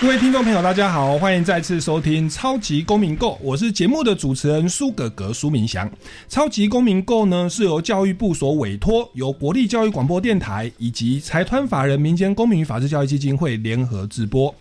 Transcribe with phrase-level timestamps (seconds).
[0.00, 5.90] 各位听众朋友，大家好，欢迎再次收听《超级公民购》，我是节目的主持人苏格格苏明祥。
[6.28, 14.54] 《超级公民购》呢是由教育部所委托，由国立教育广播电台以及财团法人民间公民与法治教育基金会联合直播。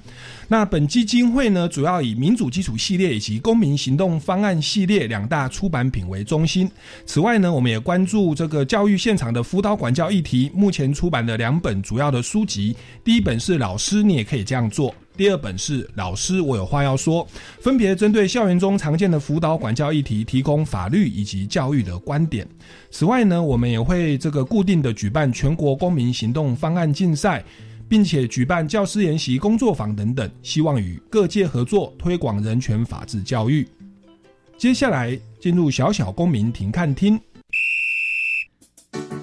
[0.50, 6.70] 那本基金会呢，主要以民主基础系列以及公民行动方案系列两大出版品为中心。
[7.06, 10.50] 此外呢，我们也关注这个教育现场的辅导管教议题。
[10.54, 14.90] 目前出版的两本主要的书籍，第一本是《老师，你也可以这样做》。
[15.18, 17.28] 第二本是老师，我有话要说，
[17.59, 22.48] 分别针对校园中常见的辅导管教议题，提供法律以及教育的观点。
[22.92, 27.44] 此外呢，我们也会这个固定的举办全国公民行动方案竞赛，
[27.89, 33.67] 并且举办教师研习工作坊等等，希望与各界合作推广人权法治教育。
[34.57, 37.19] 接下来进入小小公民庭看厅，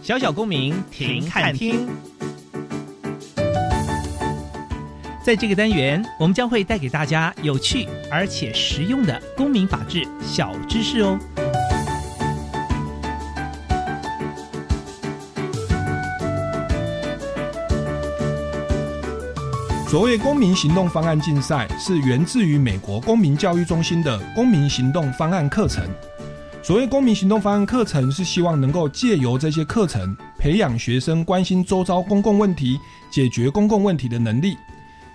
[0.03, 1.87] 小小公民庭看厅。
[5.25, 11.19] 在这个单元，我们将会带给大家有趣而且实用的公民法治小知识哦。
[19.87, 25.89] 所谓公民行动方案竞赛，是源自于美国公民教育中心的公民行动方案课程。
[26.63, 32.79] 所谓公民行动方案课程，是希望能够借由这些课程，培养学生关心周遭公共问题、
[33.11, 34.57] 解决公共问题的能力。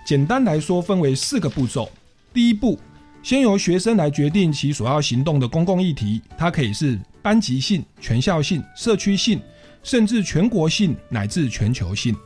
[0.06, 1.90] 简单来说，分为四个步骤。
[2.32, 2.78] 第一步，
[3.22, 9.40] 先由学生来决定其所要行动的公共议题，它可以是班级性、全校性、社区性，
[9.82, 12.16] 甚至全国性乃至全球性。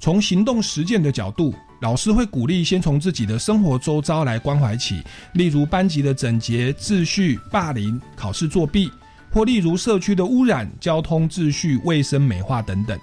[0.00, 8.88] 从行动实践的角度，老师会鼓励先从自己的生活周遭来关怀起，例如班级的整洁秩序、霸凌、考试作弊，
[9.32, 12.96] 或例如社区的污染、交通秩序、卫生美化等等。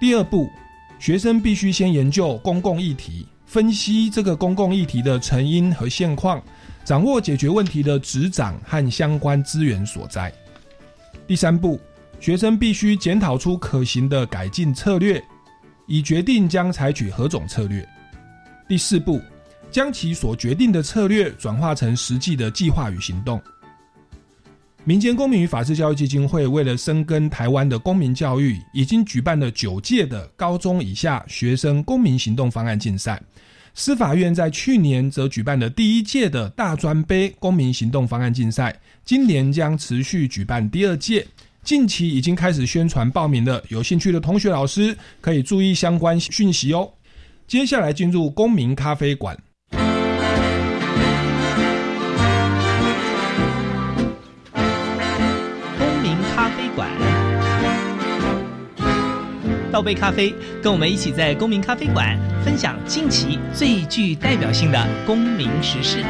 [0.00, 0.50] 第二步。
[0.96, 6.42] 学生必须先研究公共议题，分析这个公共议题的成因和现况，
[6.82, 10.32] 掌握解决问题的执掌和相关资源所在。
[11.26, 11.78] 第三步，
[12.20, 15.22] 学生必须检讨出可行的改进策略，
[15.86, 17.86] 以决定将采取何种策略。
[18.68, 19.20] 第四步，
[19.70, 23.40] 将其所决定的策略转化成实际的计划与行动。
[24.86, 33.22] 民间公民与法治教育基金会为了深耕台湾的公民教育，已经举办了九届的高中以下学生公民行动方案竞赛。
[33.72, 41.26] 司法院在去年则举办了第一届的大专杯公民行动方案竞赛，今年将持续举办第二届。
[41.64, 46.92] 近期已经开始宣传报名了，有兴趣的同学老师可以注意相关讯息哦。
[47.46, 49.36] 接下来进入公民咖啡馆。
[59.72, 60.32] 倒杯咖啡，
[60.62, 66.04] 跟我们一起在公民咖啡馆分享近期最具代表性的公民时事。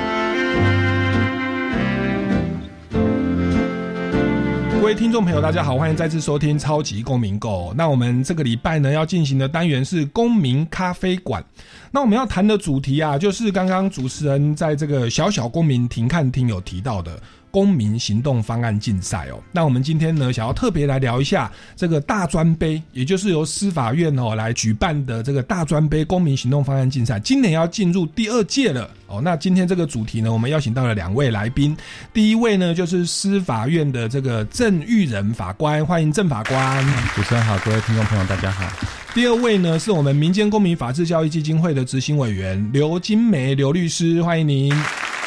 [4.85, 7.73] 各位听众朋友，大家好，欢迎再次收听超级公民购。
[7.75, 11.43] 那我们这个礼拜呢要进行的单元是公民咖啡馆。
[11.91, 17.19] 那我们要谈的主题啊，就是刚刚主持人在这个小小公民停看厅有提到的。
[17.55, 29.21] 公民行动方案竞赛哦，那我们今天呢，想要特别来聊一下这个大专杯，也就是由司法院哦来举办的这个大专杯公民行动方案竞赛，今年要进入第二届了哦。
[29.23, 31.77] 那今天这个主题呢，我们邀请到了两位来宾，
[32.13, 36.85] 第一位呢就是司法院的这个郑玉仁法官，欢迎郑法官。
[37.15, 38.69] 主持人好，各位听众朋友大家好。
[39.15, 44.75] 第二位呢是我们民间公民法治教育基金会的执行委员刘金梅刘律师，欢迎您。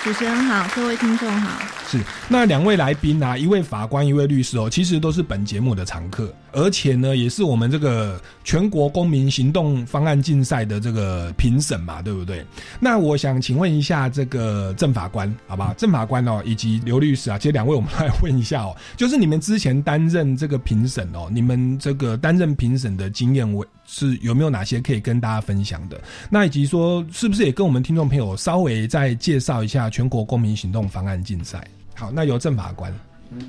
[0.07, 1.62] 主持人好，各位听众好。
[1.86, 2.00] 是
[2.30, 12.45] 那两位来宾啊，一位法官，一位律师哦，其实都是本节目的常客，而且呢，也是我们这个全国公民行动方案竞赛的这个评审嘛，对不对？
[12.79, 15.73] 那我想请问一下这个郑法官，好不好？
[15.73, 25.99] 郑法官哦，以及刘律师啊，其实两位我们来问一下哦，就是你们之前担任这个评审哦，你们这个担任评审的经验，我是有没有哪些可以跟大家分享的？
[26.29, 31.67] 那以及说，是不是也跟我们听众朋友稍微再介绍一下全国公民行动方案竞赛？
[31.95, 32.97] 好，那由郑法官。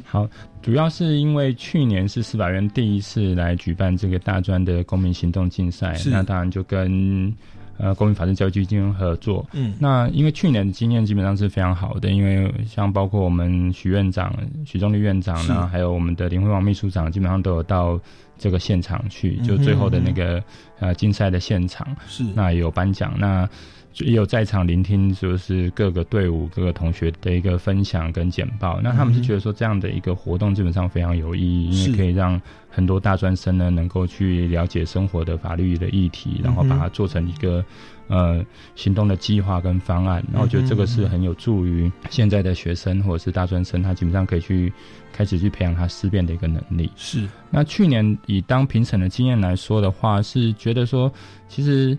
[0.05, 0.29] 好，
[0.63, 7.33] 主要是因为去年是司法院第一次来举办这个大专的公民行动竞赛，那当然就跟
[7.77, 9.47] 呃公民法治教育基金会合作。
[9.53, 14.35] 嗯，那因为去年的经验基本上是非常好的，因为像包括我们许院长、
[14.65, 15.53] 许忠立院长是。
[15.53, 18.01] 呢，还有我们的林辉王秘书长，基本上都有到
[18.39, 20.43] 这个现场去，就最后的那个
[20.79, 23.49] 呃竞赛的现场，是那也有颁奖，那
[23.95, 28.81] 也有在场聆听，就是各个队伍、各个同学的一个分享跟简报。
[28.81, 32.41] 那他们是觉得说这样的一个活动基本上非常有意义，因为可以让
[32.71, 37.65] 很多大专生呢能够去了解生活的法律的议题，然后把它做成一个。
[38.09, 38.45] 呃，
[38.75, 44.73] 行动的计划跟方案，然后我觉得这个是很有助于现在的学生或者是大专生，他基本上可以去
[45.13, 46.91] 开始去培养他思辨的一个能力。
[46.97, 51.13] 是，那去年以当评审的经验来说的话，是觉得说，
[51.49, 51.97] 其实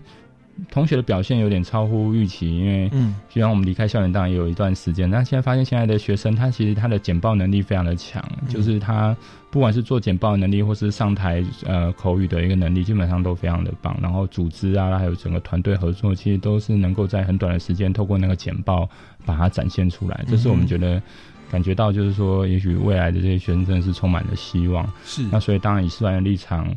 [0.70, 9.16] 同学的表现有点超乎预期，因为嗯，虽然我们离开校园当然也有一段时间，但现在发现现在的学生他其实他的简报能力非常的强，就是他
[9.50, 13.96] 不管是做简报的能力，或是上台呃口语的一个能力，基本上都非常的棒。
[14.00, 18.88] 然后组织啊，还有整个团队合作，其实都是能够在很短的时间透过那个简报
[19.26, 21.02] 把它展现出来，这是我们觉得。
[21.50, 24.88] 感觉到就是说，也许未来的这些学生真的是充满了希望。
[25.04, 26.72] 是，那所以当然以师范的立场，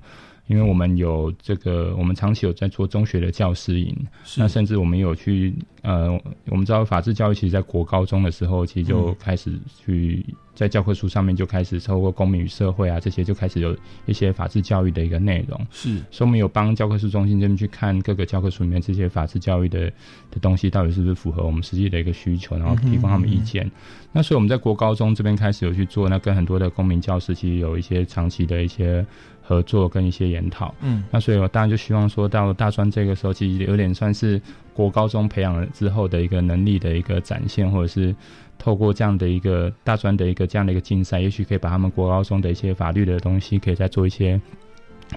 [0.47, 3.95] 因为我们有这个，我们长期有在做中学的教师营，
[4.37, 6.11] 那甚至我们有去呃，
[6.47, 9.51] 我们知道法治教育其实在国高中的时候，其实就开始
[9.85, 13.75] 去在教科书上面就开始透过公民与社会啊这些就开始有
[14.05, 15.59] 一些法治教育的一个内容。
[15.71, 19.89] 是，所以我们有帮教科书中心这边去看各个教科书里面这些法治教育的
[20.29, 23.69] 的东西到底是不是符合我们实际的一个需求，然后提供他们意见。
[24.11, 29.03] 那所以我们在国高中这边开始有去做，那跟很多的公民教师其实有一些长期的一些
[29.43, 30.73] 合作跟一些研讨。
[30.81, 34.41] 嗯，那所以我当然就希望说到大专这个时候，其实有点算是
[34.73, 38.15] 国高中培养了之后的一个能力的一个展现，或者是
[38.57, 44.39] 透过这样的一个大专的一个这样的一个竞赛，也许可以把他们国高中的一些法律的东西，可以再做一些。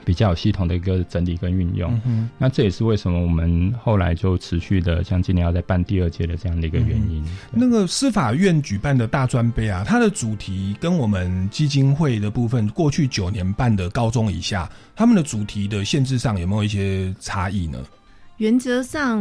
[0.05, 7.25] 比较有系统的一个整理跟运用，嗯、那这也是为什么我们后来就持续的像今年要再办第二届的这样的一个原因。
[7.25, 17.79] 嗯、那个司法院举办的大专杯啊，它的主题跟我们基金会的部分过去九年办的高中以下，他们的主题的限制上有没有一些差异呢？
[18.39, 19.19] 原则上，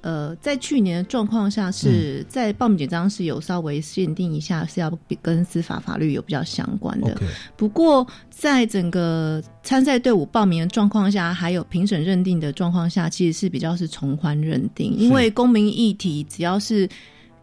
[0.00, 4.90] 呃，在去年的状况下，是在报名简章是有稍微限定一下，是要
[5.22, 7.16] 跟司法法律有比较相关的。
[7.56, 16.88] 不过，在整个参赛队伍报名的状况下，还有评审认定的状况下，其实是比较是从宽认定，因为公民议题只要是。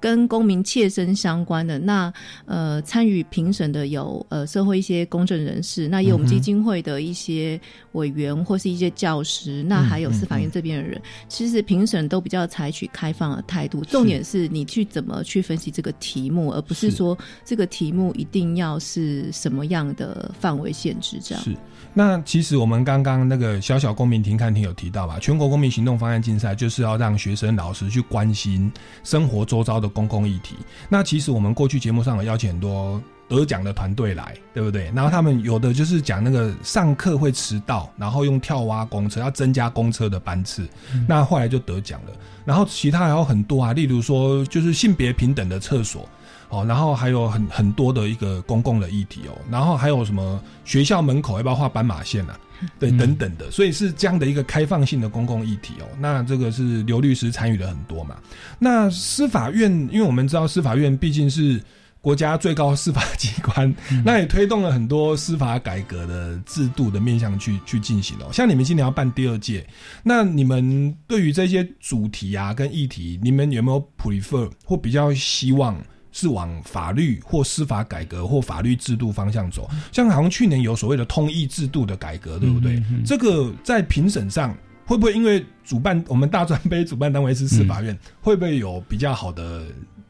[0.04, 2.14] 跟公民切身相关的那
[2.46, 7.58] 呃参与评审的有呃社会一些公正人士，那也有我们基金会的一些
[7.94, 13.82] 委员或是一些教师，那还有司法院这边的人，其实评审都比较采取开放的态度。
[13.86, 21.42] 重点是你去怎么去分析这个题目，而不是说这个题目一定要是什么样的范围限制这样。
[21.42, 21.56] 是。
[21.94, 28.72] 那其实我们刚刚那个小小公民庭看庭有提到吧，全国公民行动方案竞赛就是要让学生老师去关心
[29.04, 30.56] 生活周遭的公共议题。
[30.90, 34.92] 那其实我们过去节目上有邀请很多得奖的团队来，对不对？
[34.96, 40.68] 然后他们有的就是讲那个上课会迟到，然后用跳蛙公车要增加公车的班次，
[41.08, 42.14] 那后来就得奖了。
[42.44, 46.10] 然后其他还有很多啊，例如说就是性别平等的厕所。
[46.54, 52.40] 哦，然后还有很很多的一个公共的议题哦，然后还有什么学校门口要不要画斑马线啊？
[52.80, 55.86] 对，等等的，所以是这样的一个开放性的公共议题哦。
[56.00, 58.16] 那这个是刘律师参与了很多嘛？
[58.60, 61.62] 那司法院，因为我们知道司法院毕竟是
[62.00, 63.74] 国家最高司法机关，
[64.06, 68.30] 那也推动了很多司法改革的制度的面向去去进行哦。
[68.32, 69.68] 像你们今年要办第二届，
[70.04, 75.76] 那你们对于这些主题啊跟议题，你们有没有 prefer 或比较希望？
[76.14, 82.82] 是往法律或司法改革或法律制度方向走，像好像去年有所谓的通译制度的改革，对不对？
[83.04, 84.56] 这个在评审上
[84.86, 89.66] 会不会因为主办我们大专杯主办单位是司法院，会不会有比较好的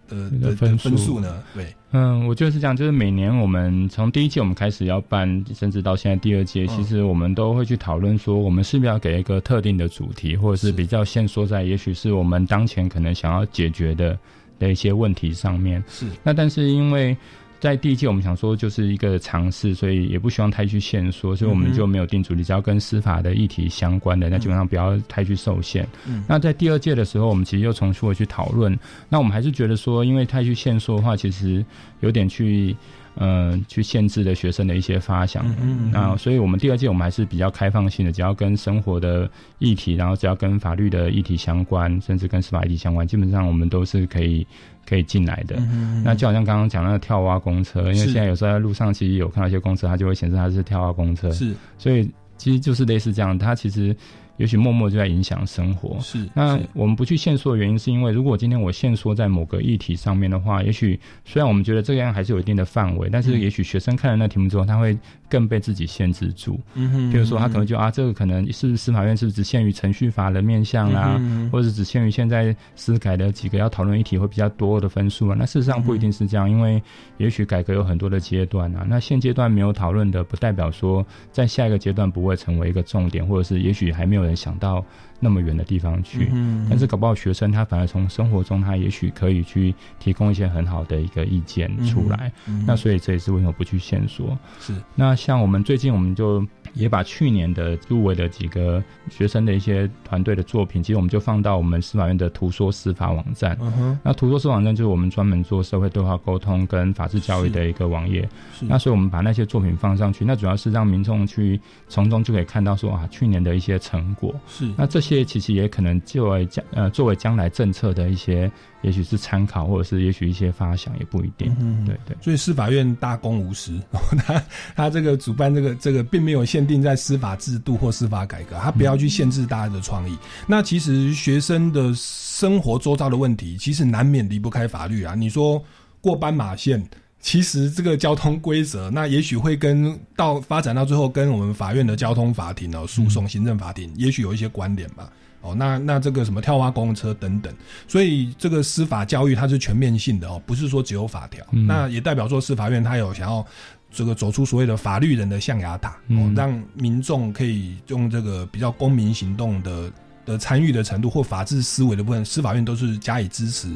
[0.09, 1.41] 呃的分数呢？
[1.53, 14.19] 对，嗯，我觉得是这样，就是每年我们从第一届我们开始要办，甚至到现在第二届，其实我们都会去讨论说，我们是不是要给一个特定的主题，或者是比较限缩在，也许是我们当前可能想要解决的。
[14.59, 17.15] 的一些问题上面是那，但是因为
[17.59, 25.87] 在第一届我们想说就是一个尝试，所以也不希望太去限缩，所以我们就没有定主题，只要跟司法的议题相关的，那基本上不要太去受限。
[26.05, 28.77] 嗯那在第二届的时候，我们其实又重复的去讨论，
[29.09, 31.65] 那我们还是觉得说，因为太去限缩的话，其实
[32.01, 32.75] 有点去。
[33.15, 39.29] 嗯，去限制的学生的一些发想，嗯那所以我们第二届我们还是比较开放性的，只要跟生活的
[39.59, 44.45] 议题，然后只要跟法律的议题相关，甚至跟司法议题相关，基本上我们都是可以
[44.87, 45.55] 可以进来的。
[46.03, 53.95] 那就好像刚刚讲那个跳蛙公车，因为现在有时候在路上其实有看到一些公车，它就会显示它是跳蛙公车，是，所以其实就是类似这样，它其实
[54.37, 55.97] 也许默默就在影响生活。
[55.99, 64.97] 是，那我们不去限缩的原因，是因为如果今天我限缩在某个议题上面的话，也许虽然我们觉得这样还是有一定的范围，但是也许学生看了那题目之后，他会
[65.29, 66.59] 更被自己限制住。
[66.73, 71.21] 嗯哼，比如说他可能就啊，这个可能是司法院是不是只限于程序法的面向啦，
[71.51, 75.35] 或者是只限于现在司改的几个要讨论议题会比较多的分数啊？
[75.37, 76.81] 那事实上不一定是这样，因为
[77.17, 78.85] 也许改革有很多的阶段啊。
[78.87, 84.83] 那现阶段没有讨论的，不代表说在下一个阶段不会成为一个重点，或者是也许还没有人想到。
[85.19, 86.29] 那么远的地方去，
[86.69, 92.29] 但是搞不好学生他反而从生活中他也许可以去提供一些很好的一个意见出来。
[92.67, 94.37] 那所以这也是为什么不去线索。
[94.59, 103.57] 是那像我们最近我们就也把去年的入围的几个学生的一些团队的作品，其实我们就放到我们司法院的图说司法网站。
[104.03, 108.27] 那图说司法网站就是我们专门做社会对话沟通跟法治教育的一个网页。
[108.61, 114.33] 那所以我们把那些作品放上去，那主要是让民众去从中就可以看到说啊去年的一些成果。
[114.47, 115.23] 是那这些。
[115.23, 118.51] 其实也可能作为将呃作为将来政策的一些，
[118.83, 121.53] 也许是参考，或者是也许一些发想，也不一定。
[121.59, 122.15] 嗯，对对。
[122.21, 123.81] 所以司法院大公无私，
[124.25, 124.43] 他
[124.75, 130.15] 他这个主办这个这个并没有限定在司法制度或司法改革，他不要去限制大家的创意。
[130.45, 135.15] 那其实学生的生活周遭的问题，其实难免离不开法律啊。
[135.15, 135.63] 你说
[135.99, 136.87] 过斑马线。
[137.25, 145.09] 其实这个交通规则，那也许会跟到发展到最后，跟我们法院的交通法庭哦，诉讼行政法庭，也许有一些关联吧。
[145.43, 147.53] 哦，那那这个什么跳蛙公车等等，
[147.87, 151.45] 所以这个司法教育它是全面性的哦，不是说只有法条。
[151.51, 153.45] 那也代表说司法院它有想要
[153.91, 159.91] 这个走出所谓的法律人的象牙塔，哦，让民众可以用这个比较公民行动的
[160.25, 163.67] 的参与的程度或法治思维的部分，司法院都是加以支持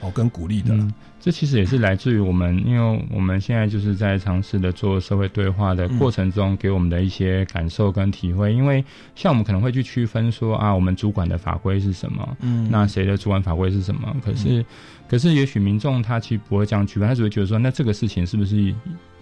[0.00, 0.72] 哦跟鼓励的。
[1.26, 8.54] 这其实也是来自于我们，因为我们现在就是在尝试的做社会对话的过程中，给我们的一些感受跟体会。
[8.54, 8.84] 因为
[9.16, 14.16] 像我们可能会去区分说啊，我们主管的法规是什么，嗯，那谁的主管法规是什么？
[14.24, 14.64] 可是，
[15.08, 18.72] 可是也许民众他其实不会这样区分，他只会觉得说，那这个事情是不是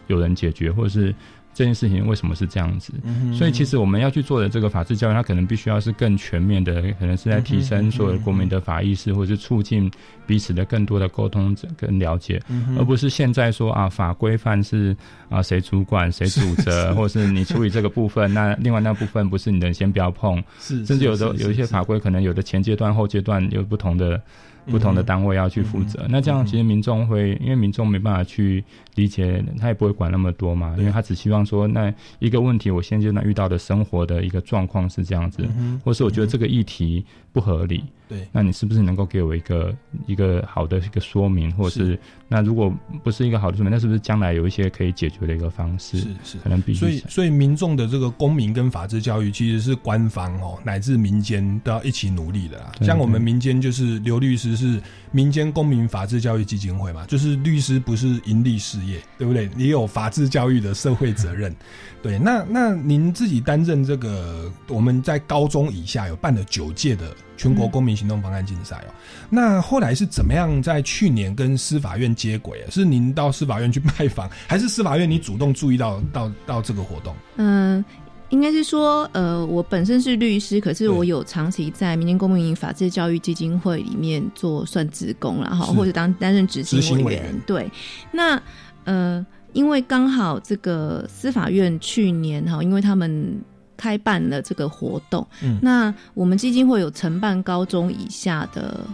[0.06, 1.14] 有人解决，或者是？
[1.56, 2.92] 这件事情为什么是这样子？
[3.32, 9.88] 所以其实我们要去做的这个法治教育，它可能必须要是更全面的，可能是在提升所有国民的法意识，或者是促进
[10.26, 12.42] 彼此的更多的沟通跟了解，
[12.76, 14.96] 而不是现在说啊法规范是
[15.28, 20.42] 啊谁主管谁主责，或者是你处理这个部分，那 另外那部分不是你的，先不要碰。
[20.58, 24.20] 是，甚至有的有一些法规可能有的前阶段后阶段有不同的。
[24.66, 35.46] 不同的单位要去负责，那这样其实民众会，因为民众没办法去理解，他也不会管那么多嘛，因为他只希望说，那一个问题我现阶段遇到的生活的一个状况是这样子，
[35.84, 37.84] 或是我觉得这个议题不合理。
[38.08, 39.74] 对，那你是不是能够给我一个
[40.06, 45.98] 一个好的一个说明，或者是那如果不是一个好的说明，那是不是将来有一些可以解决的一个方式？
[45.98, 46.80] 是是，可能必须。
[46.80, 52.72] 所以所以民众的这个公民跟法治教育，其实是官方哦乃至民间都要一起努力的啦。
[52.82, 54.80] 像我们民间就是刘律师是
[55.14, 59.48] 民间公民法治教育基金会嘛，就是律师不是盈利事业，对不对？
[59.56, 61.54] 也有法治教育的社会责任。
[62.02, 68.90] 对，那那您自己担任这个，我们在高中以下有办了九届的全国公民行动方案竞赛哦。
[69.30, 72.64] 那后来是怎么样在去年跟司法院接轨？
[72.68, 77.14] 是您到司法院去拜访，还是司法院你主动注意到到到这个活动？
[77.36, 77.82] 嗯，
[78.30, 87.42] 应该是说，呃，我本身是律师，可是我有长期在民间公民法治教育基金会里面做算职工了哈，或者当担任执行委员。
[87.46, 87.70] 对，
[88.12, 88.40] 那
[88.84, 89.24] 呃。
[89.54, 93.40] 因为刚好这个司法院去年哈，因为他们
[93.76, 98.84] 开办了这个活动，嗯，那我们基金会有承办高中以下的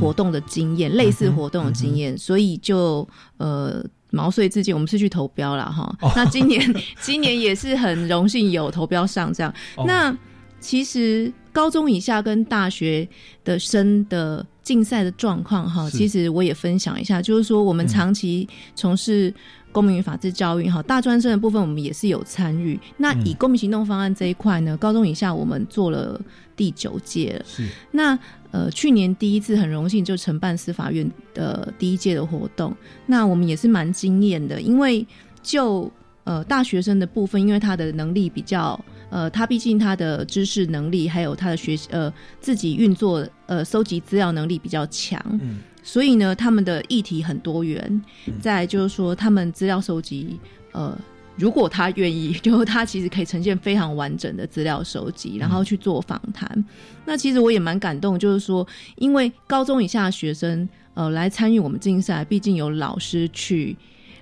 [0.00, 3.04] 活动的经验，类似活动的经验，所以就
[3.38, 3.84] 呃
[4.14, 5.94] 毛遂自荐，我们是去投标了哈。
[6.14, 9.52] 那今年 今年也是很荣幸有投标上这样。
[9.86, 10.16] 那
[10.60, 13.06] 其实高中以下跟大学
[13.44, 19.34] 的生的竞赛的状况哈，其实我也分享一下，就是说我们长期从事。
[19.74, 22.78] 公民与法治教育，哈，大专生的部分我们也是有参与。
[22.96, 26.20] 那以公民行动方案这一块呢，高中以下我们做了
[26.54, 27.44] 第九届了。
[27.44, 27.68] 是。
[27.90, 28.16] 那
[28.54, 32.72] 呃，去年第一次很荣幸就承办司法院的第一届的活动，
[33.04, 35.04] 那我们也是蛮惊艳的，因为
[35.42, 35.90] 就
[36.22, 38.80] 呃大学生的部分，因为他的能力比较
[39.10, 45.20] 呃，他毕竟他的知识能力还有他的学习呃自己运作呃收集资料能力比较强。
[45.42, 45.58] 嗯。
[45.82, 48.02] 所以呢，他们的议题很多元。
[48.40, 50.38] 再就是说，他们资料收集，
[50.72, 50.96] 呃，
[51.36, 56.64] 如果他愿意，就他其实可以呈现非常完整的资料收集，然后去做访谈。
[57.04, 58.64] 那其实我也蛮感动，就是说，
[58.96, 63.76] 因为高中以下的学生，呃，来参与我们竞赛，毕竟有老师去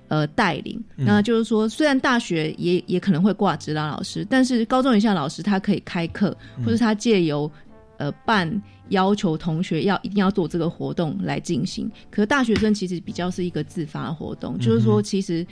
[0.07, 0.83] 呃带领。
[0.95, 7.49] 那就是说，虽然大学也也可能会挂指导老师，但是高中以下老师他可以开课，或者他借由
[7.97, 11.87] 呃办要求同学要一定要做这个活动来进行。
[12.09, 15.45] 可是大学生其实比较是一个自发活动，就是说其实。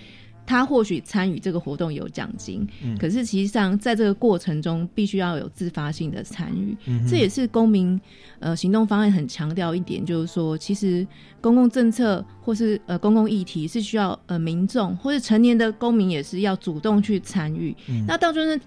[0.52, 2.68] 他或许参与这个活动有奖金，
[3.00, 6.76] 可是其实上在这个过程中必须要有自发性的参与，
[7.08, 7.98] 这也是公民
[8.40, 11.08] 呃行动方案很强调一点，就是说其实
[11.40, 17.74] 公共政策或是呃公共议题是需要呃民众或是成年的公民也是要主动去参与。
[18.06, 18.60] 那大专生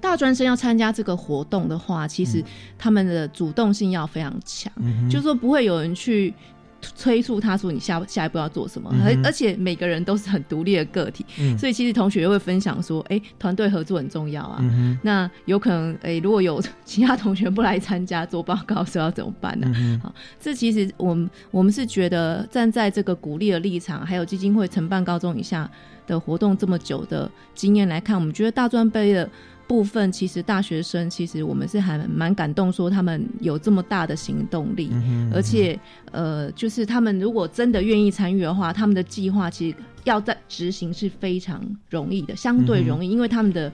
[0.00, 2.40] 大专生要参加这个活动的话，其实
[2.78, 4.72] 他们的主动性要非常强，
[5.10, 6.32] 就是说不会有人去。
[6.94, 11.24] 催促他说：“你下下一步要做什么？”而而且每个人都是很独立的个体，
[11.58, 14.62] 所以其实同学会分享说：“哎，团队合作很重要啊。”
[15.02, 20.00] 那有可能哎，如果有其他同学不来参加做报告，时候要怎么办呢？
[20.02, 25.70] 好，这其实我们我们是觉得站在这个鼓励的立场，还有基金会承办高中以下
[26.06, 29.28] 的活动这么久的经验来看，我们觉得大专杯的。
[29.66, 34.90] 部分其实大学生其实我们是还蛮感动，说他们有这么大的行动力，
[35.32, 35.78] 而且
[36.12, 43.72] 呃，就是他们如果真的愿意参与的话，他们的计划其实要在执行是非常容易的，相对容易，因为他们的。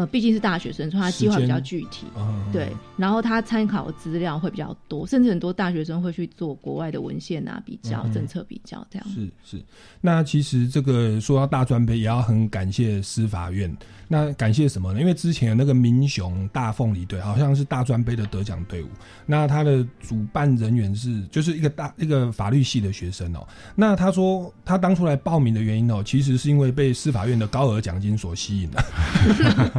[0.00, 2.06] 呃，毕竟是大学生，所以他计划比较具体，
[2.50, 2.72] 对。
[2.96, 9.08] 然后他参考的资料会比较多，甚至很多大学生会去做国外的文献啊比较、政策比较这样。
[9.10, 9.62] 是是。
[10.00, 13.74] 那其实这个说到大专杯，也要很感谢司法院。
[14.12, 15.00] 那感谢什么呢？
[15.00, 18.88] 因为之前有那个民雄大凤梨队，好像是大专杯的得奖队伍。
[19.24, 23.46] 那他的主办人员是就是一个大一个法律系的学生哦。
[23.76, 28.84] 那他说他当初来报名的原因哦，其实是因为被司法院的高额奖金所吸引了。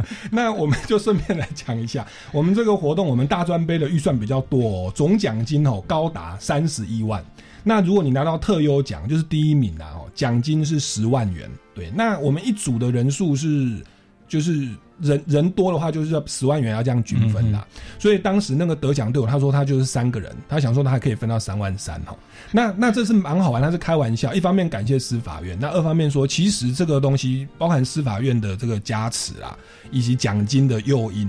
[0.30, 7.24] 那我们就顺便来讲一下，我们这个活动，我们大专杯的预算比较多，总奖金哦高达三十一万。
[7.64, 11.50] 那如果你拿到特优奖，就是第一名啊，哦，奖金是十万元。
[11.74, 13.82] 对，那我们一组的人数是。
[14.28, 14.66] 就是
[15.02, 17.66] 人人多的话，就是要十万元要这样均分啦。
[17.98, 22.16] 所以当时那个得奖队伍，他说他就是三个人，他想说他还可以分到三万三哈。
[22.50, 24.32] 那那这是蛮好玩，他是开玩笑。
[24.32, 29.58] 一方面感谢司法院，那二方面说，其实这个东西包含司法院的这个加持啊，
[29.90, 31.28] 以及奖金的诱因。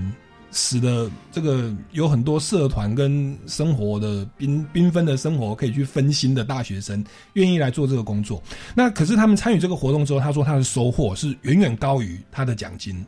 [0.56, 8.40] 使得这个有很多社团跟生活的缤缤纷的生活可以去分心的大学生，愿意来做这个工作。
[8.72, 13.04] 那可是他们参与这个活动之后，他说他的收获是远远高于他的奖金。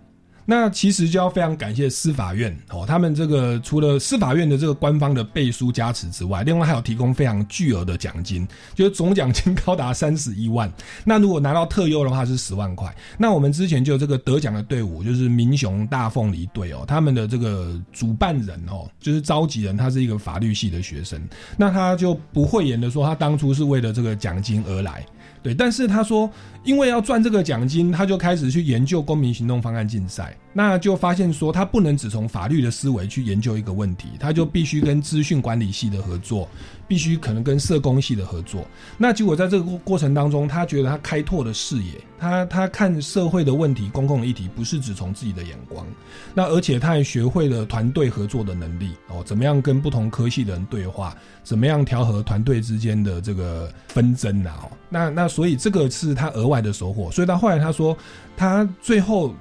[0.46, 10.72] 那其实就要非常感谢司法院哦，他们这个除了司法院的这个官方的背书加持之外，另外还有提供非常巨额的奖金，就是总奖金高达 三十一万。
[11.04, 12.94] 那如果拿到特优的话是十万块。
[13.18, 21.20] 那我们之前就有这个得奖的队伍，就是民雄大凤梨队哦，他们的这个主办人哦，就是召集人，他是一个法律系的学生，
[21.56, 25.04] 那他就不讳言的说，他当初是为了这个奖金而来。
[25.46, 26.28] 对，但是他说，
[26.64, 36.48] 因为要赚这个奖金，他就开始去研究公民行动方案竞赛，那就发现说，他不能只从法律的思维去研究一个问题，他就必须跟资讯管理系的合作。
[36.88, 38.64] 必须可能跟社工系的合作，
[38.96, 45.86] 那结果在这个过过程当中，他觉得他开拓了视野，他他看社会的问题、公共议题，不是只从自己的眼光，
[46.34, 57.96] 那而且他还学会了团队合作的能力哦，怎么样跟不同科系的人对话，怎么样调和团队之间的这个纷争啊，哦，那那所以这个是他额外的收获，所以他后来他说，
[58.36, 59.34] 他最后。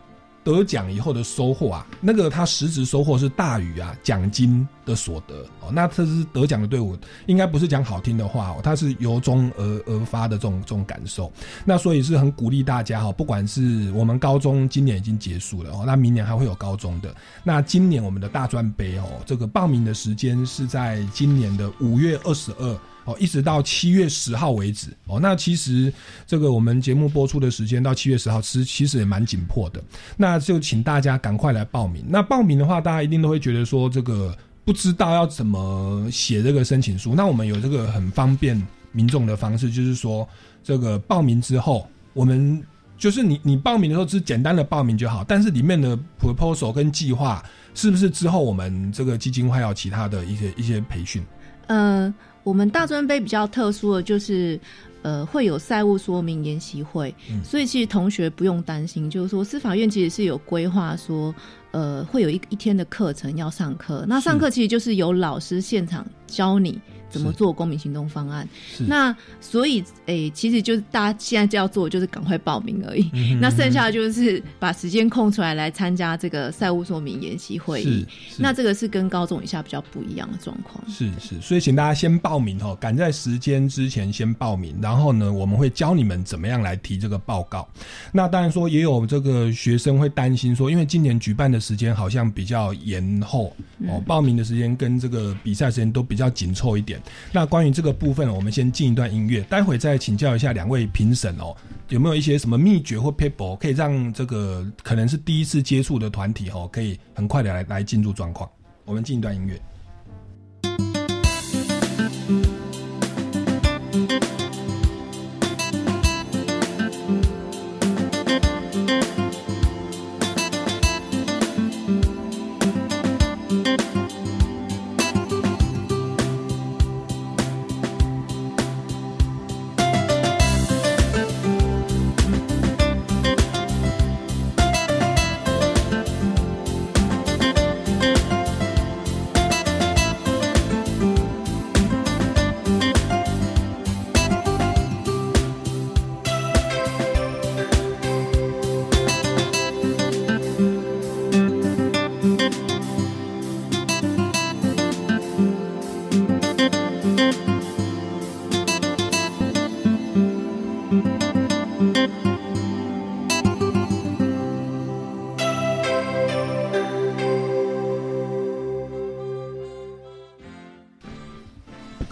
[0.45, 5.71] 得奖以后的收获啊，那个他实质收获是大于啊奖金的所得哦。
[5.73, 11.33] 那这是得奖的队伍，应该不是讲好听的话哦，他是由衷而而发的这种这种感受。
[11.65, 17.13] 那所以是很鼓励大家哈，不管是我们高中今年已经结束了哦，那明年还会有高中的。
[17.43, 22.79] 那今年我们的大专杯哦，这个报名的时间是在今年的五月二十二。
[23.05, 25.19] 哦，一直到七月十号为止哦。
[25.19, 25.93] 那其实
[26.25, 29.81] 这个我们节目播出的时间到七月十号，其实其实也蛮紧迫的。
[30.17, 32.03] 那就请大家赶快来报名。
[32.07, 37.13] 那报名的话，大家一定都会觉得说，这个不知道要怎么写这个申请书。
[37.15, 38.59] 那我们有这个很方便
[38.91, 40.27] 民众的方式，就是说，
[40.63, 42.59] 这个报名之后，我们
[42.97, 45.23] 就是你你报名的时候，只简单的报名就好。
[45.23, 47.43] 但是里面的 proposal 跟计划，
[47.75, 51.23] 是不是之后我们这个基金会有其他的一些一些培训？
[51.67, 52.11] 嗯。
[52.45, 54.57] 我们大专杯比较特殊的就是，
[55.01, 61.33] 呃，会有赛务说明研习会，所以其实同学不用担心，就是说司法院其实是有规划说，
[61.71, 66.79] 呃，会有一一天的课程要上课，那上课其实就是由老师现场教你。
[67.15, 68.47] 怎么做公民行动方案。
[68.87, 73.09] 那所以，诶，其实就是大家现在就要做，就是赶快报名而已。
[73.39, 78.05] 那剩下的就是把时间空出来来参加这个赛务说明研习会议。
[78.37, 80.83] 那这个是跟高中以下比较不一样的状况。
[80.89, 87.65] 是是，所以请大家先报名哦，赶在时间之前先报名，然后呢，我们会教你们怎么样来提这个报告。
[88.11, 93.55] 那当然说，也有这个学生会担心说，因为今年举办的时间好像比较延后
[93.87, 97.01] 哦，报名的时间跟这个比赛时间都比较紧凑一点。
[97.31, 101.55] 那关于这个部分，我们先进一段音乐，待会再请教一下两位评审哦，
[101.89, 108.49] 有没有一些什么秘诀或 people 可以让这个可能是第一次接触的团体哦，可以很快的来来进入状况。
[108.85, 109.59] 我们进一段音乐。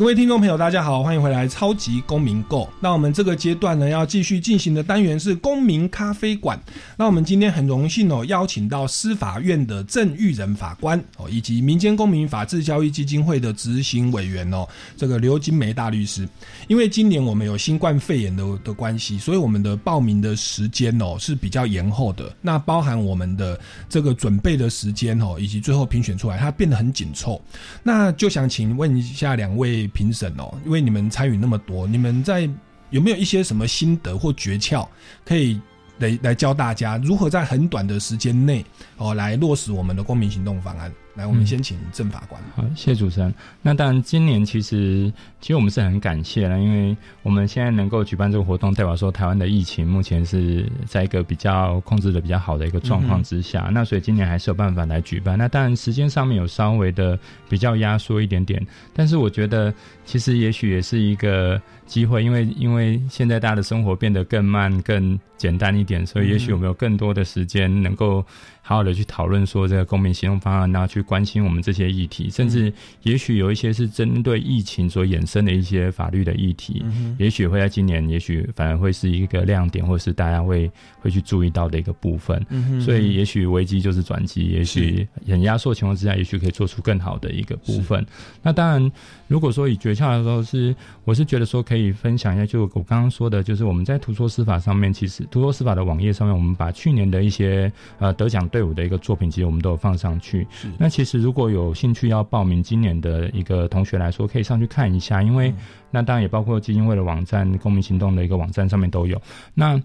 [0.03, 2.65] 各位听众朋友，大家好，欢迎回来《超级公民购》。
[2.81, 6.61] 那我们这个阶段呢，要继续进行的单元是公民咖啡馆。
[6.97, 16.27] 那我们今天很荣幸哦，邀请到司法院的郑玉仁法官哦，以及民间公民法治教育基金会的执行委员哦，这个刘金梅大律师。
[16.67, 22.29] 因为今年我们有新冠肺炎的的关系，所以我们的报名的时间哦是比较延后的。
[22.41, 27.41] 那包含我们的这个准备的时间哦，以及最后评选出来，它变得很紧凑。
[27.81, 29.89] 那就想请问一下两位。
[29.93, 32.49] 评审哦，因为你们参与那么多，你们在
[32.89, 34.87] 有没有一些什么心得或诀窍，
[35.23, 35.59] 可以
[35.99, 38.65] 来来教大家如何在很短的时间内
[39.03, 40.89] 哦来落实我们的公民行动方案？
[41.15, 42.41] 来，我们先请郑法官。
[42.55, 43.31] 好，谢谢主持人。
[43.61, 45.11] 那当然，今年其实
[45.41, 53.69] 其实我们是很感谢了，因为我们现在能够举办这个活动，代表说台湾的疫情目前是在一个比较控制的比较好的一个状况之下。
[53.71, 55.37] 那所以今年还是有办法来举办。
[55.37, 59.71] 那当然时间上面有稍微的比较压缩一点点，但是我觉得
[60.05, 68.25] 其实也许也是一个机会，因为因为现在大家的生活变得更慢、更简单一点，所以也许我们有更多的时间能够。
[68.65, 72.71] 好好的去讨论说这个公民行动方案，然后去关心我们这些议题，甚至
[73.01, 76.81] 也许有一些是针对疫情所衍生的一些法律的议题，
[77.19, 80.71] 也许会在今年，也许反而会是一个亮点，或是大家会
[81.01, 82.41] 会去注意到的一个部分。
[82.79, 88.05] 所以，也许危机就是转机，也许很压缩情况之下，也许可以做出更好的一个部分。
[88.41, 88.89] 那当然，
[89.27, 90.73] 如果说以诀窍来说，是
[91.03, 98.47] 我是觉得说可以分享一下，就我刚刚说的，就是我们在图说司法上面，其实图说司法的网页上面，我们把去年的一些呃得奖。
[98.53, 100.47] 队伍的一个作品，其实我们都有放上去。
[100.77, 105.51] 那其实如果有兴趣要报名今年的一个同学来说，可以上去看一下，因为
[105.89, 109.19] 那当然也包括基金会的网站、公民行动的一个网站上面都有。
[109.55, 109.81] 那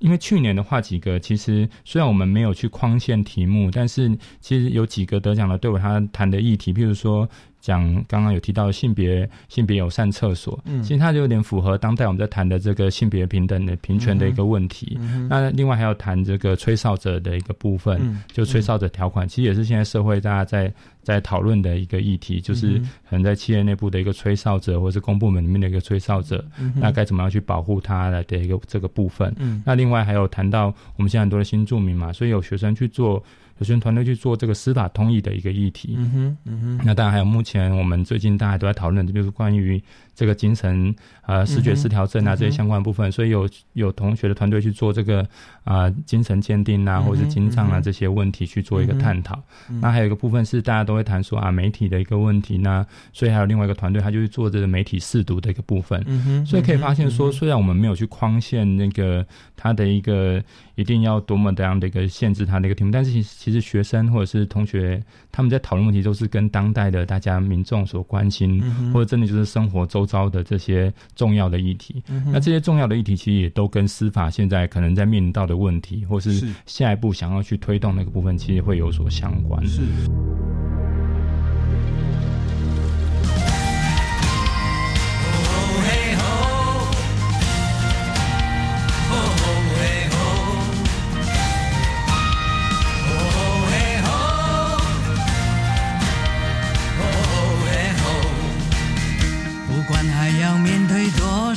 [0.00, 7.28] 因为去年的话，几个其实虽然我们没有去框限题目，但是其实有几个得奖的队伍，他谈的议题，譬如说。
[7.68, 14.98] 讲刚刚有提到性别性别友善厕所，嗯，其实它就有点符合当代我们在谈的这个性别平等的平权的一个问题。
[15.28, 26.42] 那另外还要谈这个吹哨者的一个部分，就吹哨者条款，其实也是现在社会大家在在讨论的一个议题，就是可能在企业内部的一个吹哨者，或是公部门里面的一个吹哨者，
[26.74, 29.34] 那该怎么样去保护他的的一个这个部分。
[29.62, 33.22] 那另外还有谈到我们现在很多的新住民嘛，所以有学生去做。
[33.58, 36.80] 有些团队去做这个司法通译的一个议题，嗯哼，嗯哼。
[36.84, 39.82] 那当然还有目前我们最近大家都在讨论的，就是关于
[40.18, 40.92] 这个精神
[41.26, 45.24] 呃视觉失调症啊这些相关部分，所以有有同学的团队去做这个
[45.62, 49.40] 啊精神鉴定啊，或者是精障啊这些问题去做一个探讨。
[49.80, 56.02] 那还有一个部分是大家都会谈说啊媒体的一个问题，呢所以还有另外一个团队，他就去做这个媒体试读的一个部分。
[56.08, 56.44] 嗯。
[56.44, 59.24] 所以可以发现说，虽然我们没有去框限那个
[59.56, 60.42] 他的一个
[60.74, 65.00] 一定要多么这样的一个限制他的一个题目，但是其其实学生或者是同学，
[65.30, 68.60] 他们在讨论问题都是跟当代的大家民众所关心，
[68.92, 72.02] 或者真的就是生活周遭的这些重要的议题。
[72.32, 79.64] 那这些重要的议题，其实也都跟司法现在可能在面临到的问题，或是下一步想要去推动那个部分，其实会有所相关。
[79.66, 79.82] 是。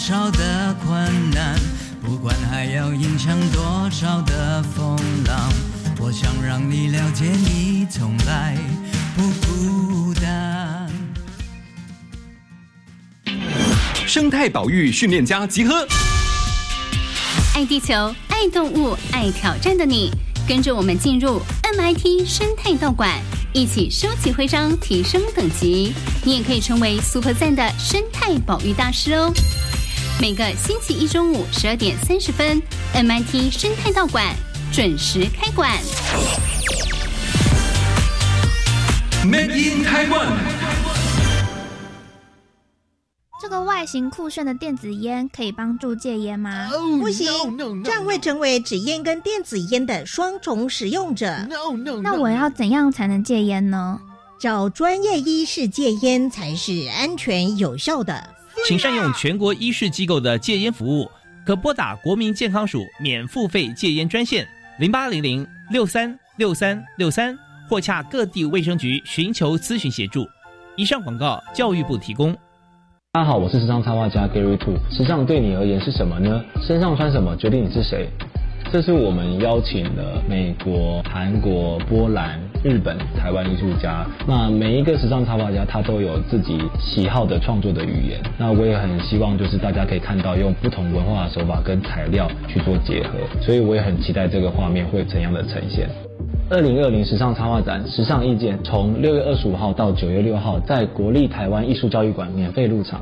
[0.04, 1.56] 少的困难，
[2.04, 5.54] 不管还要迎向多少的风浪，
[6.00, 8.58] 我想让你了解，你从来
[9.16, 10.90] 不孤单。
[14.08, 15.88] 生态保育训练家集合，
[17.54, 17.94] 爱地球、
[18.30, 20.10] 爱动物、爱挑战的你，
[20.48, 21.40] 跟着我们进入
[21.78, 23.22] MIT 生态道馆。
[23.54, 25.94] 一起收集徽章，提升等级。
[26.24, 29.32] 你也可以成为 Super 赞的生态保育大师哦！
[30.21, 32.62] 每个星期一中午十二点三十分
[32.93, 34.23] ，MIT 生态道馆
[34.71, 35.75] 准时开馆。
[39.25, 40.38] Made in Taiwan。
[43.41, 46.69] 这个外形酷炫的电子烟可以帮助戒烟吗？
[46.99, 47.25] 不行，
[47.84, 51.36] 这样会成为纸烟跟电子烟的双重使用者。
[52.03, 53.99] 那我要怎样才能戒烟呢？
[54.39, 58.36] 找专业医师戒烟才是安全有效的。
[58.63, 61.10] 请善用全国医事机构的戒烟服务，
[61.45, 64.47] 可拨打国民健康署免付费戒烟专线
[64.80, 70.28] 零八零零六三六三六三，或洽各地卫生局寻求咨询协助。
[70.76, 72.34] 以上广告，教育部提供。
[73.13, 74.76] 大家好，我是时尚插画家 Gary Two。
[74.89, 76.41] 时尚对你而言是什么呢？
[76.65, 78.10] 身上穿什么决定你是谁。
[78.71, 84.07] 这是我们邀请了美国、韩国、波兰、日本、台湾艺术家。
[84.25, 88.21] 那每一个时尚插画家，他都有自己喜好的创作的语言。
[88.38, 93.19] 那我也很希望，就是大家可以看到用不同文化的手法跟材料去做结合。
[93.41, 95.89] 所以我也很期待这个画面会怎样的呈现。
[96.49, 103.01] 二零二零时尚插画展《时尚意见》从六月二十五号到九月六号，在国立台湾艺术教育馆免费入场。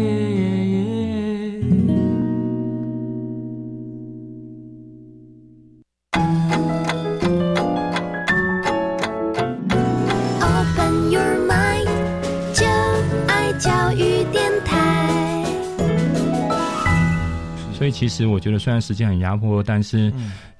[17.91, 20.11] 其实我觉得，虽然时间很压迫，但是。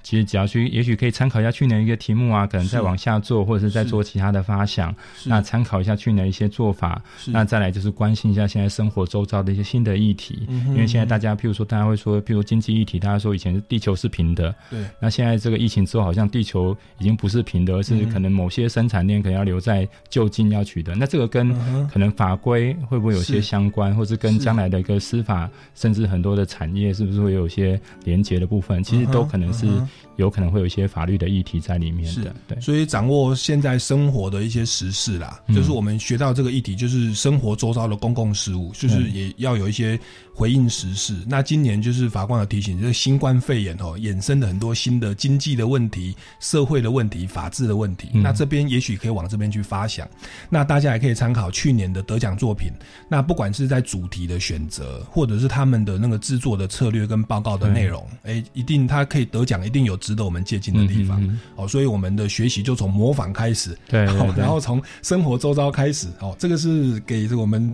[0.02, 4.94] 其实只要去，也许可以参考一下去年一个题目啊，可能再往下做，或者是再做其他的发想。
[5.24, 7.00] 那参考一下去年一些做法。
[7.26, 10.46] 那再来就是关心一下现在生活周遭的一些新的议题。
[10.68, 14.54] 因为现在大家，譬如说，大家会说，譬如经济议题，大家说以前地球是平的。
[14.68, 14.84] 对。
[14.98, 20.96] 那现在这个疫情之后，好像地球已经不是平的，而是可能某些生产链可能要留在就近要取得。
[20.96, 21.54] 那这个跟
[21.88, 28.82] 可能法规会不会有些相关，或是跟将来的一个司法，甚至很多的产业是不是会有一些连结的部分？
[28.82, 29.68] 其实都可能是。
[30.16, 39.98] 有可能会有一些法律的议题在里面的，对，所以掌握现在生活的一些时事啦，就是我们学到这个议题，就是生活周遭的公共事务，就是也要有一些
[40.34, 41.16] 回应时事。
[41.26, 48.08] 那今年就是法官有提醒，就是新冠肺炎哦衍生的很多新的经济的问题、社会的问题、法治的问题。
[48.12, 50.06] 那这边也许可以往这边去发想。
[50.50, 52.70] 那大家也可以参考去年的得奖作品。
[53.08, 60.02] 那不管是在主题的选择，或者是他们的那个制作的策略跟报告的内容，哎，一定他可以得奖，一定有。
[60.02, 64.00] 值得我们借鉴的地方，哦，所以我们的学习就从模仿开始，对，
[64.36, 67.72] 然后从生活周遭开始，哦，这个是给我们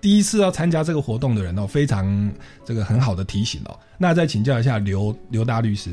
[0.00, 2.32] 第一次要参加这个活动的人哦，非常
[2.64, 3.78] 这个很好的提醒哦。
[3.98, 5.92] 那再请教一下刘刘大律师，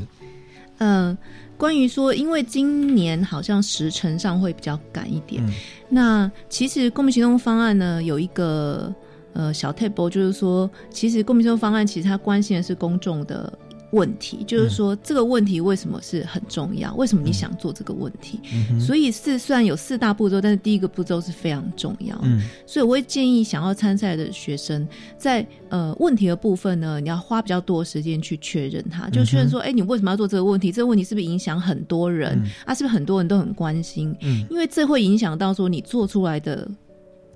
[0.78, 1.14] 嗯，
[1.58, 5.46] 关于说，因为今年好像时程上会比较赶一点，
[5.90, 8.90] 那其实公民行动方案呢有一个
[9.34, 13.52] 呃小 table，就是说，其实公民行动方案其实它关心的是公众的。
[13.96, 16.94] 问题就是说，这个问题为什么是很重要？
[16.96, 18.38] 为什么你想做这个问题？
[18.78, 22.14] 所以是虽然有四大步骤，但是第一个步骤是非常重要。
[22.22, 30.70] 嗯，所以我会建议想要参赛的学生，在呃问题的部分呢，你要花比较多时间去确认它，就确认说，哎，你为什么要做这个问题？
[30.70, 32.38] 这个问题是不是影响很多人？
[32.66, 34.14] 啊，是不是很多人都很关心？
[34.20, 36.68] 嗯，因为这会影响到说你做出来的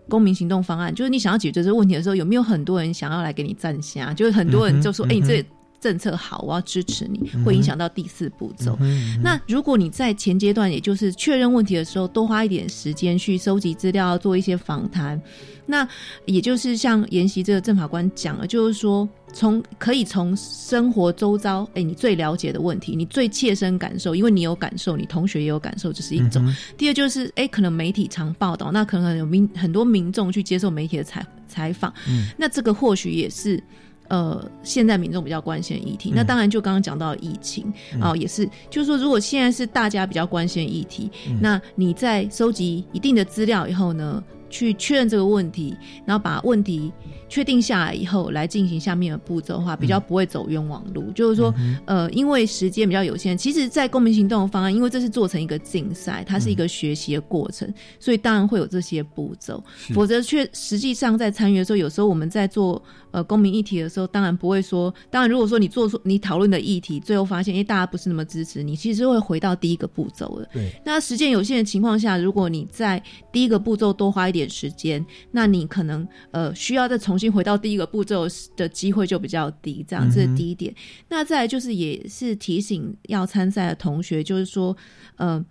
[0.08, 4.12] 公民行动方案，就是你想要解决这个问题的时候，有没有很多人想要来给你站下？
[4.12, 5.42] 就是很多人就说，哎，你这。
[5.80, 8.78] 政策好，我要支持你，会影响到第四步骤。
[9.22, 15.20] 那如果你在前阶段，也就是确认问题的时候，多花一点时间去收集资料，做一些访谈，
[15.64, 15.88] 那
[16.26, 26.54] 也就是像研习这个政法官讲了，就是说从可以从生活周遭，哎，你最了解的问题，你最切身感受，因为你有感受，你同学也有感受，这是一种。
[26.76, 31.92] 第二就是，哎，可能媒体常报道，那可能有民很多民众去接受媒体的采采访，
[32.36, 33.62] 那这个或许也是。
[34.10, 36.12] 呃现在民众比较关心的议题。
[36.14, 46.92] 那当然就刚刚讲到疫情啊，也是就是说，如果现在是大家比较关心的议题，那你在收集一定的资料以后呢，去确认这个问题，然后把问题。
[47.30, 51.12] 确定下来以后，来进行下面的步骤的话，比较不会走冤枉路。
[51.12, 59.62] 就是说，呃，因为时间比较有限，其实，在公民行动的方案，因为这是做成一个竞赛，它是一个学习的过程，所以当然会有这些步骤。
[59.94, 70.48] 否则，却实际上在参与的时候，有时候我们在做呃公民议题的时候，当然不会说，当然如果说你做出你讨论的议题，最后发现，因为大家不是那么支持你，其实会回到第一个步骤的。
[70.52, 70.72] 对。
[70.84, 77.20] 那时间有限的情况下，如果你在第一个步骤多花一点时间，那你可能呃需要再重。
[77.20, 80.74] 新回到第一个步骤的机会就比较低，这样这是第一点。
[81.10, 84.74] 那再就是也是提醒要参赛的同学，就是说，
[85.16, 85.44] 呃，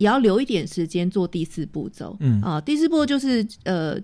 [0.00, 2.16] 也要留一点时间做第四步骤。
[2.20, 3.98] 嗯啊，第四步就是呃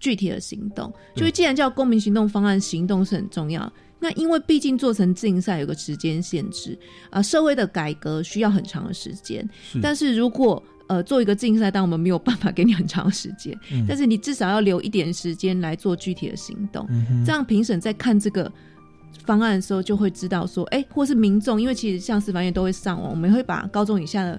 [0.00, 0.90] 具体的行动。
[1.14, 3.70] 就是既然叫公民行动方案，行动是很重要。
[4.00, 6.76] 那因为毕竟做成竞赛有个时间限制
[7.10, 9.46] 啊，社会的改革需要很长的时间。
[9.82, 18.50] 但是如果呃，做一个竞赛，但我们没有办法给你很长的时间，嗯但是你至少要留一点时间来做具体的行动，嗯这样评审在看这个
[19.24, 24.38] 方案的时候就会知道说，哎，或是民众，因为其实像司法院都会上网，我们会把高中以下的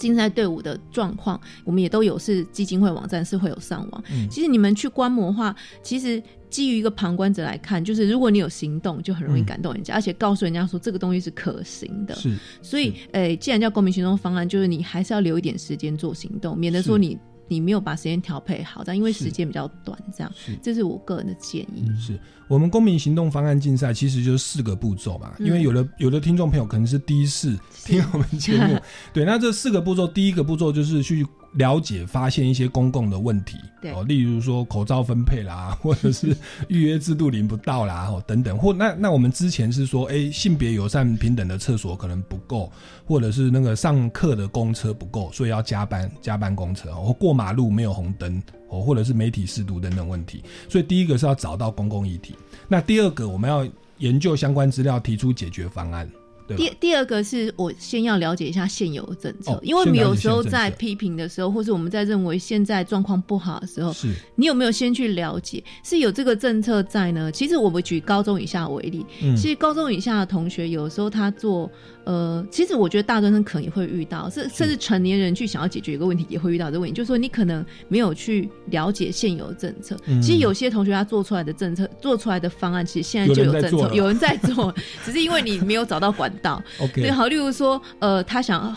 [0.00, 4.04] 竞赛队伍的状况，我们也都有是基金会网站是会有上网。
[4.28, 6.20] 其实你们去观摩的话，其实。
[6.50, 12.14] 基于一个旁观者来看，就是如果你有行动，就很容易感动人家，而且告诉人家说这个东西是可行的。
[12.16, 17.16] 是，所以，诶，既然叫公民行动方案，就是你还是要留一点时间做行动，免得说你
[17.50, 20.32] 你没有把时间调配好，但因为时间比较短，这样，
[20.62, 21.84] 这是我个人的建议。
[22.00, 22.18] 是。
[22.48, 28.78] 我们公民行动方案竞赛其实就是四个步骤嘛，因为有的有的听众朋友可能是第一次听我们节目，
[29.12, 31.26] 对，那这四个步骤，第一个步骤就是去。
[31.54, 33.58] 了解发现一些公共的问题，
[33.92, 36.36] 哦，例如说口罩分配啦， 或者是
[36.68, 42.70] 预约制度领不到啦，哦等等，或那那我们之前是说，哎，性别友善平等的厕所可能不够，
[43.04, 50.44] 或者是那个上课的公车不够，所以要加班加班公车，或过马路没有红灯，哦，或者是媒体适度等等问题。
[50.68, 52.36] 所以第一个是要找到公共议题，
[52.68, 53.66] 那第二个我们要
[53.98, 56.08] 研究相关资料，提出解决方案。
[56.56, 67.30] 第第二个是我先要了解一下现有的政策，因为我们有时候在批评的时候，或是我们在认为现在状况不好的时候，是你有没有先去了解是有这个政策在呢？
[67.32, 69.04] 其实我们举高中以下为例，
[69.36, 71.70] 其实高中以下的同学有时候他做。
[72.04, 79.96] 呃，其实我觉得大专生可能也会遇到，甚甚至成年人去想要解决一个问题也会遇到这个问题，就是说你可能没有去了解现有的政策。
[80.22, 86.62] 其实有些同学他做出来的政策、做出来的方案，其实现在就有政策， 有人在做， 只是因为你没有找到管道。
[87.02, 88.74] 对，好，例如说，呃，他想，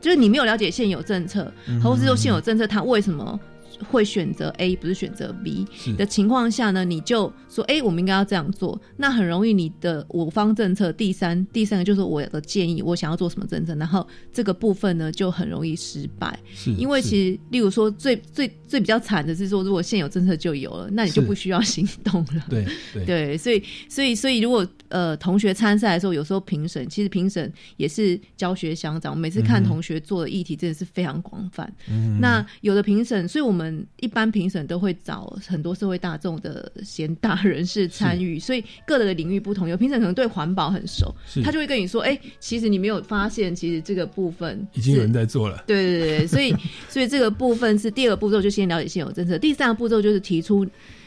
[0.00, 3.38] 就是你没有了解现有政策，或是说现有政策他为什么？
[3.84, 5.66] 会选择 A 不是选择 B
[5.96, 16.38] 的情况下呢，你就说哎，我们应该要这样做，那很容易你的我方政策第三第三个就是我的建议，我想要做什么政策，然后这个部分呢就很容易失败，
[16.78, 22.66] 因为其实例如说最最最比较惨的是说，如果现有政策就有了，那你就不需要行动了，对
[23.06, 33.73] 对，所以所以所以如果呃同学参赛的时候，有时候评审其实评审也是教学相长，每次看同学做的议题真的是非常广泛，嗯那有的评审，所以我们。
[34.00, 39.68] 一般评审都会找很多社会大众的贤达人士参与，所以各的领域不同。
[39.68, 46.54] 有评审可能对环保很熟，他就会跟你说：“哎，其实你没有发现，其实这个部分已经有人在做了。”对对对，所以
[46.88, 49.38] 所以这个部分是第二个步骤，就先了解现有政策。
[49.38, 50.66] 第三个步骤就是提出。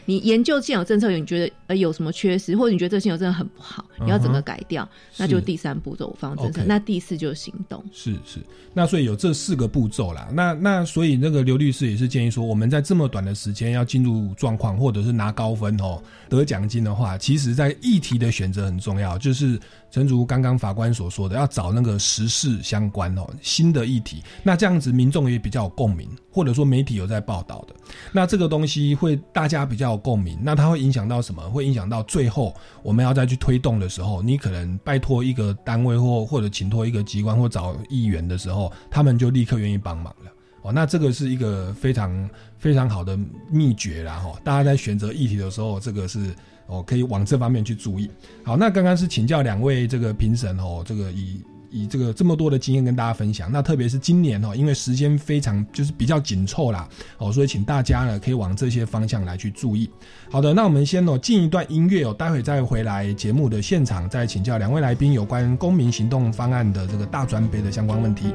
[0.10, 6.63] 你研究现有政策，你觉得呃有什么缺失，或者你觉得这个现有政策很不好，你要整个改掉，那就第三步骤方政策。
[6.65, 7.84] 那第四就是行动。
[7.91, 8.39] 是是，
[8.73, 10.27] 那所以有这四个步骤啦。
[10.34, 19.60] 那那所以那个刘律师也是建议说，我们在这么短的时间要进入状况，或者是拿高分哦，得奖金的话，其实在议题的选择很重要，就是。
[19.89, 27.73] 陈如刚刚法官所说的，要找那个时事相关哦，新的议题，那这样子民众也比较有共鸣，或者说媒体有在报道的，
[28.12, 31.41] 那这个东西会大家比较有共鸣，那它会影响到什么？
[31.58, 40.72] 会影响到最后我们要再去推动的时候，你可能拜托一个单位或或者请托一个机关或找议员的时候，他们就立刻愿意帮忙了哦。
[40.72, 43.17] 那这个是一个非常非常好的
[43.50, 46.34] 秘诀啦哈，大家在选择议题的时候，这个是。
[46.70, 48.12] 哦，可以往这方面去注意。
[48.43, 51.41] 好，那刚刚是请教两位这个评审哦，这个以
[51.72, 53.51] 以这个这么多的经验跟大家分享。
[53.51, 56.88] 那特别是今年哦，因为时间非常就是比较紧凑啦，
[57.18, 59.89] 哦，所以请大家呢可以往这些方向来去注意。
[60.30, 68.34] 好的，那我们先哦进一段音乐哦，待会再回来节目的现场，再请教两位来宾有关公民行动方案的这个大专杯的相关问题。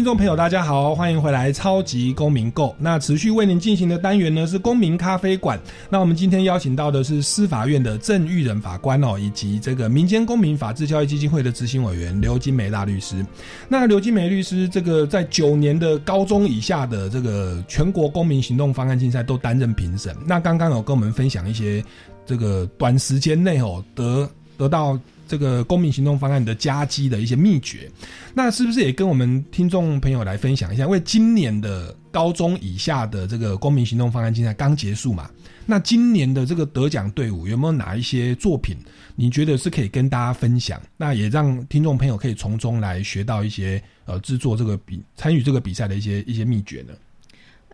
[0.00, 2.68] 听众朋友，大家好，欢迎回来《超级公民购》。
[2.78, 5.60] 那持续为您进行的单元呢是公民咖啡馆。
[5.90, 13.22] 那我们今天邀请到的是司法院的郑玉仁法官哦，以及这个民间公民法治教育基金会的执行委员刘金梅大律师。
[13.68, 20.16] 那刘金梅律师，这个在九年的高中以下的这个全国公民行动方案竞赛都担任评审。
[20.26, 21.84] 那刚刚有跟我们分享一些
[22.24, 24.26] 这个短时间内哦得
[24.56, 24.98] 得到。
[25.30, 27.88] 这个公民行动方案的加基的一些秘诀，
[28.34, 30.82] 那是不是也跟我们听众朋友来分享一下？
[30.82, 35.30] 因为今年的高中以下的这个公民行动方案竞赛刚结束嘛，
[35.66, 38.76] 那今年的这个得奖队伍有没有哪一些作品，
[39.14, 40.82] 你觉得是可以跟大家分享？
[40.96, 46.92] 那也让听众朋友可以从中来学到一些呃制作这个比参与这个比赛的一些一些秘诀呢？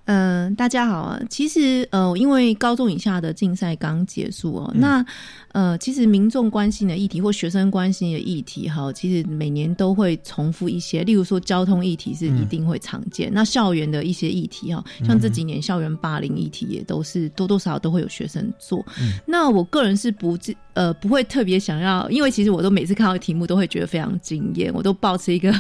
[0.07, 1.21] 嗯，大家好啊。
[1.29, 5.05] 其实呃，因为高中以下的竞赛刚结束哦，那
[5.51, 11.03] 呃，其实民众关心的议题或学生关心的议题哈，其实每年都会重复一些。
[11.03, 13.31] 例如说，交通议题是一定会常见。
[13.33, 18.87] 那校园的一些议题哈，像这几年校园霸凌议题也都是多多少少都会有学生做。
[19.27, 20.39] 那我个人是不
[20.75, 25.53] 呃不会特别想要，因为其实我都每次看到题目都会觉得非常惊艳，我都保持一个。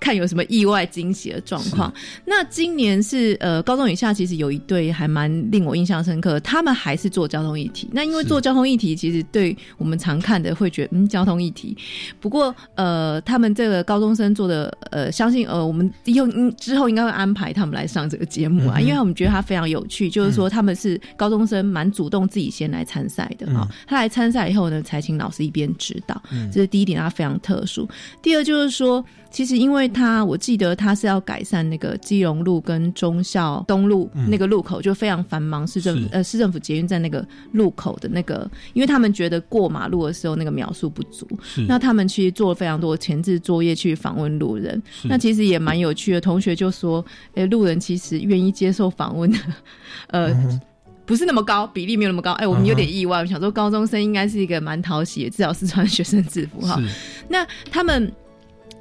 [0.00, 1.92] 看有什么意外惊喜的状况。
[2.24, 6.38] 那今年是呃高中以下，其实有一对还蛮令我印象深刻。
[6.40, 7.88] 他们还是做交通议题。
[7.92, 11.76] 那因为做交通议题，其实对我们常看的会觉得嗯交通议题。
[12.20, 16.26] 不过呃他们这个高中生做的呃相信呃我们以后
[16.58, 20.10] 之后应该会安排他们来上这个节目啊，因为我们觉得他非常有趣。
[20.10, 23.68] 就是说他们是高中生，蛮主动自己先来参赛的哈。
[23.86, 26.20] 他来参赛以后呢，才请老师一边指导。
[26.52, 27.88] 这是第一点，他非常特殊。
[28.22, 29.04] 第二就是说。
[29.36, 37.22] 其实，因为他我记得他是要改善那个基隆路跟忠孝东路那个路口，就非常繁忙，市政呃市政府捷运站那个
[37.52, 41.28] 路口的那个，因为他们觉得过马路的时候那个描述不足，
[41.68, 46.20] 那他们其实做了非常多前置作业去访问路人，那其实也蛮有趣的。
[46.22, 49.38] 同学就说，哎，路人其实愿意接受访问的，
[50.08, 50.60] 呃，
[51.04, 52.32] 不是那么高比例，没有那么高。
[52.32, 56.80] 哎，我们有点意外，我想说高中生应该是一个蛮讨喜，至少是穿学生制服哈。
[57.28, 58.10] 那他们。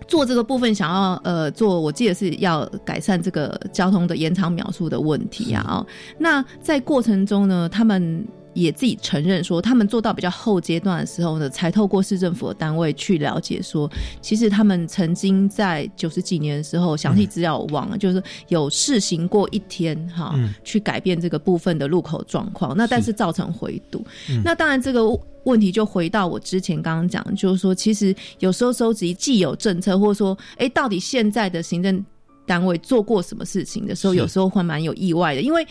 [0.07, 5.65] 做这个部分想要呃做，我记得是要改善这个交通的延长秒数的问题啊。
[5.67, 5.87] 哦，
[6.17, 8.25] 那在过程中呢，他们
[8.55, 13.87] 也自己承认说，他们做到比较后阶段的时候呢，才透过市政府的单位去了解说，
[14.21, 20.33] 其实他们曾经在九十几年的时候，详细资料我忘了，就是有试行过一天哈，
[20.63, 22.75] 去改变这个部分的路口状况。
[22.75, 24.03] 那但是造成回堵。
[24.43, 25.05] 那当然这个。
[25.45, 32.03] 问题就回到我之前刚刚讲，就是说，其实有时候收集既有政策，或者说，哎，到底现在的行政
[32.47, 35.63] 单位做过什么事情的时候，有时候会蛮有意外的，因为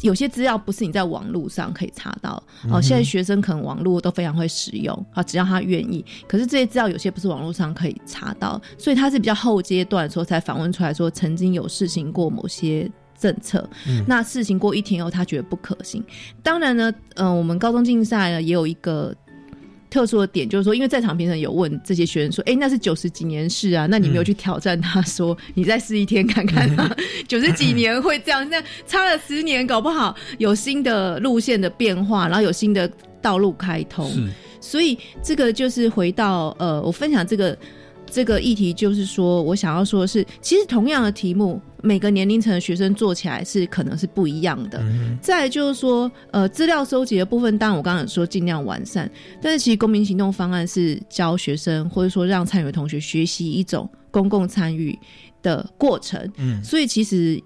[0.00, 2.42] 有些资料不是你在网络上可以查到。
[2.70, 6.04] 哦，现在学生可能网络都非常会使用，啊，只要他愿意。
[6.28, 12.90] 可是这些资料有些不是网络上可以查到，所以他是比较后阶段说才访问出来说，曾经有试行过某些。
[13.20, 13.68] 政策，
[14.06, 16.02] 那试行过一天后，他觉得不可行。
[16.42, 19.14] 当然呢，嗯，我们高中竞赛呢也有一个
[19.90, 26.96] 特殊的点，就是说，因为在场评审有问这些学生说：“哎，那是九十几年事啊，那你没有去挑战？”他说：“你再试一天看看啊，
[27.28, 28.48] 九十几年会这样？
[28.48, 34.10] 那差了十年，搞不好有新的路线的变化，然后有新的道路开通。
[34.60, 37.56] 所以这个就是回到呃，我分享这个。”
[38.10, 44.82] 这个议题就是说，我想要说的是，其实同样的题目，每个年龄层的学生做起来是可能是不一样的。
[45.22, 54.98] 再就是说，呃，资料收集的部分，当然我刚刚说尽量完善，但是其实公民行动方案是教学生或者说让参与的同学学习一种公共参与
[55.42, 56.30] 的过程。
[56.36, 57.40] 嗯，所以其实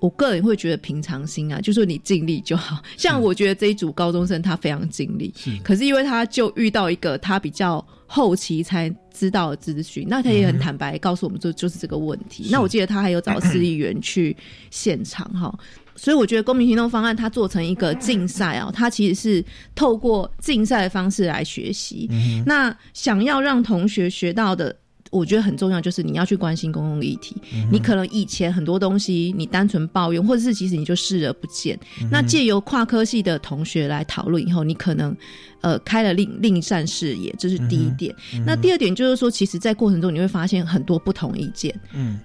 [0.00, 2.82] 我个人会觉得平常心啊，就说你尽力就好。
[2.96, 7.84] 像我觉得这一组高中生他非常尽力，可是因为他就遇到一个他比较。
[8.10, 12.48] 后期才知道的资讯，那他也很坦白告诉我们说，就是这个问题。
[12.50, 14.34] 那我记得他还有找市议员去
[14.70, 15.56] 现场哈，
[15.94, 19.44] 所以我觉得公民行动方案它做成一个竞赛啊，它其实是
[19.74, 22.08] 透过竞赛的方式来学习。
[22.46, 24.74] 那想要让同学学到的。
[25.10, 27.36] 我觉得很重要，就是你要去关心公共议题。
[27.70, 31.78] 你可能以前很多东西你单纯抱怨，或者是其实你就视而不见。
[32.10, 35.16] 那借由跨科系的同学来讨论以后，你可能
[35.60, 38.14] 呃开了另另一扇视野，这是第一点。
[38.46, 41.74] 那第二点就是说，其实，在过程中你会发现很多不同意见。
[41.94, 42.18] 嗯。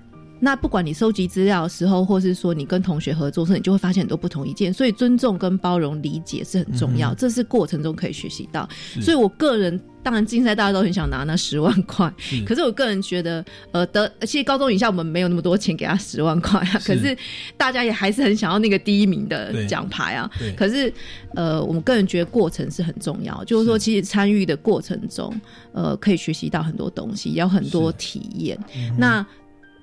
[0.44, 4.74] 那不管你收集资料的时候，或是说你跟同学合作时，你就会发现很多不同意见。
[4.74, 8.68] 所以尊重跟包容、理解是很重要，这是过程中可以学习到。
[9.02, 12.14] 所以我个人当然竞赛大家都很想拿那十万块，
[12.46, 16.82] 可是我个人觉得，呃，得其实高中以下我们没有那么多钱给他十万块啊。
[16.84, 17.18] 可是
[17.56, 20.30] 大家也还是很想要那个第一名的奖牌啊。
[20.58, 20.92] 可是
[21.36, 25.34] 呃，我们个人觉得过程是很重要，就是说其实参与的过程中，
[25.72, 28.60] 呃，可以学习到很多东西，也有很多体验。
[28.98, 29.26] 那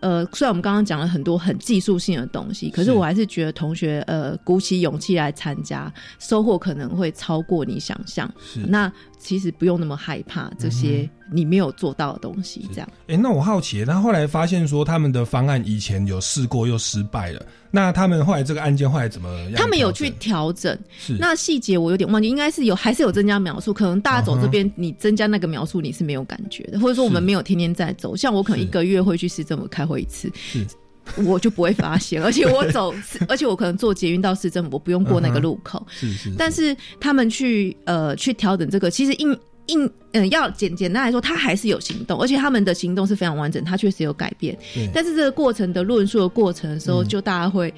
[0.01, 8.31] 呃，虽然我们刚刚讲了很多很技术性的东西，可是我还是觉得同学呃鼓起勇气来参加，收获可能会超过你想象。
[8.43, 12.89] 是那其实不用那么害怕这些你没有做到的东西，这样。
[13.07, 19.53] 哎，那我好奇，他后来发现说他们的方案以前有试过又失败了，那他们后来这个案件后来怎么样？
[19.55, 21.17] 他们有去调整，是。
[21.21, 30.33] 那细节我有点忘记，应该是有还是有增加描述，可能大家走这边你增加那个描述你是没有感觉的，或者说我们没有天天在走，像我可能一个月会去市政府开会一次。
[31.15, 31.23] 是。
[31.23, 32.95] 我就不会发现， 而且我走，
[33.29, 35.87] 而且我可能坐捷运到市政府，我不用过那个路口。
[35.91, 36.33] 是是。
[36.37, 44.57] 但是他们去呃去调整这个，其实硬硬嗯要简简单来说，他还是有行动，而且他们的行动是非常完整，他确实有改变。
[44.93, 47.73] 但是这个过程的论述的过程的时候，就大家会。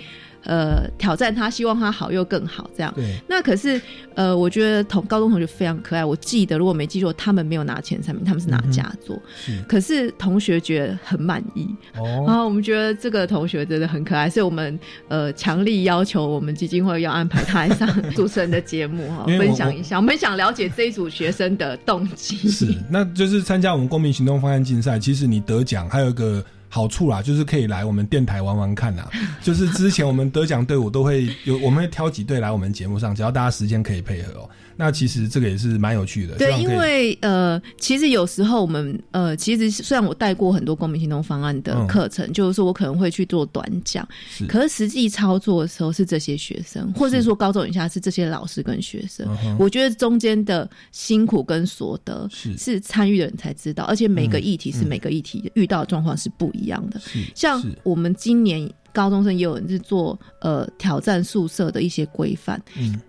[0.45, 2.93] 呃，挑战他，希望他好又更好，这样。
[2.97, 3.17] 对。
[3.29, 3.81] 那可是，
[4.15, 6.05] 呃，我觉得同高中同学非常可爱。
[6.05, 9.21] 我记得，如果没记错，他们没有拿前三名，他们是拿佳作。
[9.37, 9.63] 是。
[9.69, 11.69] 可是同学觉得很满意。
[11.97, 12.25] 哦。
[12.27, 14.79] 然后我们觉得这个同学真的很可爱，所以我们
[15.09, 19.97] 呃强力要求我们基金会要安排他来上主持人的节目哈， 分享一下。
[19.97, 22.37] 我们想了解这一组学生的动机。
[22.49, 22.75] 是。
[22.91, 26.45] 那就是参加我们公民行动方案竞赛，其实你得奖还有一个。
[26.75, 29.07] 好处啦，就是可以来我们电台玩玩看呐。
[29.45, 34.49] 就是之前我们得奖队伍都会有，我们会挑几队来我们节目上，只要大家时间可以配合哦。
[34.77, 36.37] 那其实这个也是蛮有趣的。
[36.37, 44.07] 对，因为呃，其实有时候我们呃，其实虽然我带过很多公民行动方案的课程，就是说我可能会去做短讲，
[44.49, 49.27] 可是实际操作的时候是这些学生，或者是说高中以下是这些老师跟学生。
[49.59, 57.01] 我觉得中间的辛苦跟所得是参与的人才知道，而且每个议题是每个议题遇到的状况是不一样的。
[57.35, 62.61] 像我们今年高中生也有人是做呃挑战宿舍的一些规范。
[62.77, 63.01] 嗯。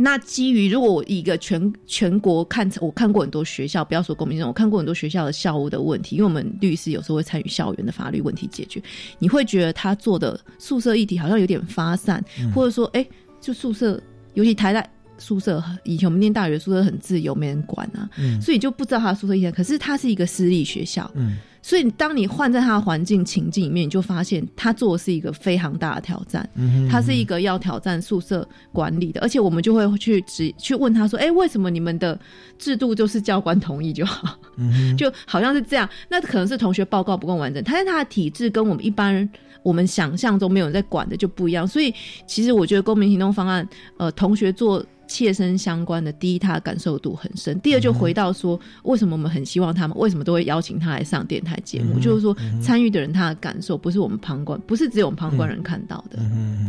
[0.00, 8.80] 那基于如果我一个全全国看，我看过很多学校，不要说公民证，我看过很多学校的校务的问题，因为我们律师有时候会参与校园的法律问题解决。
[9.18, 12.24] 你会觉得他做的宿舍议题好像有点发散，
[12.54, 13.04] 或者说，哎，
[13.40, 14.00] 就宿舍，
[14.34, 14.86] 尤其台大
[15.18, 18.08] 宿舍，以前我们念大学宿舍很自由，没人管啊，
[18.40, 19.50] 所以就不知道他的宿舍议题。
[19.50, 21.36] 可是他是一个私立学校，嗯。
[21.60, 26.48] 所以，当你换在他的环境情境里面，你就发现他做的是一个非常大的挑战。
[26.88, 32.18] 他是一个要挑战宿舍管理的，而且我们就会去直去问他说：“哎，为什么你们的
[32.58, 34.38] 制度就是教官同意就好？
[34.96, 35.88] 就好像是这样。
[36.08, 39.28] 那可能是同学报告不够完整，他是他的体制跟我们一般人
[39.62, 41.66] 我们想象中没有人在管的就不一样。
[41.66, 41.92] 所以，
[42.26, 44.84] 其实我觉得公民行动方案，呃，同学做。
[45.08, 51.98] 切身相关的，第一，他感受度很深；第二，就回到说，为什么我们很希望他们，为什么都会邀请他来上电台节目？
[51.98, 56.18] 就是说，参与的人他的感受，不是我们旁观，不是只有我们旁观人看到的，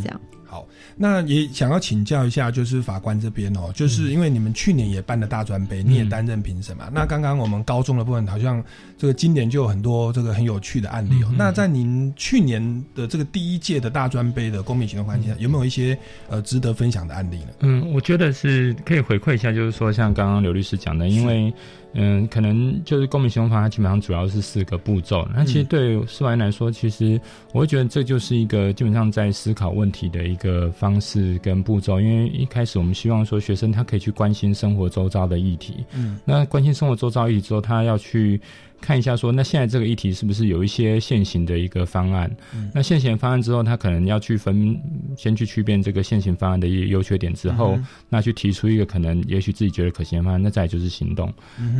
[0.01, 0.19] 这样。
[0.49, 6.89] 好，那也想要请教一下，就是法官这边哦，就是因为你们去年也办了大专杯，你也担任评审嘛。
[6.91, 8.63] 那刚刚我们高中的部分，好像
[8.97, 11.31] 这个今年就有很多这个很有趣的案例哦。
[11.37, 15.95] 那在您去年的这个第一届的大专杯的公民行动环境下，有没有一些
[16.27, 17.49] 呃值得分享的案例呢？
[17.59, 21.53] 嗯，我觉得是可以回馈一下，就是说像刚刚刘律师讲的，因为。
[21.93, 25.27] 嗯，可能就是公民行动法，它基本上主要是四个步骤。
[25.35, 27.19] 那其实对司法人来说，其实
[27.51, 31.99] 我会觉得这就是一个基本上在思考问题的一个方式跟步骤。
[31.99, 38.39] 因为一开始我们希望说学生他可以去关心生活周遭的议题，嗯，那关心生活周遭议题之后，他要去。
[38.81, 42.29] 看一下，说那现在这个议题是不是有一些现行的一个方案？
[42.73, 44.79] 那现行方案之后，他可能要去分，
[45.15, 47.77] 先去区辨这个现行方案的一优缺点之后，
[48.09, 51.31] 那去提出一个可能也许自己觉得可行的方案，那再就是行动，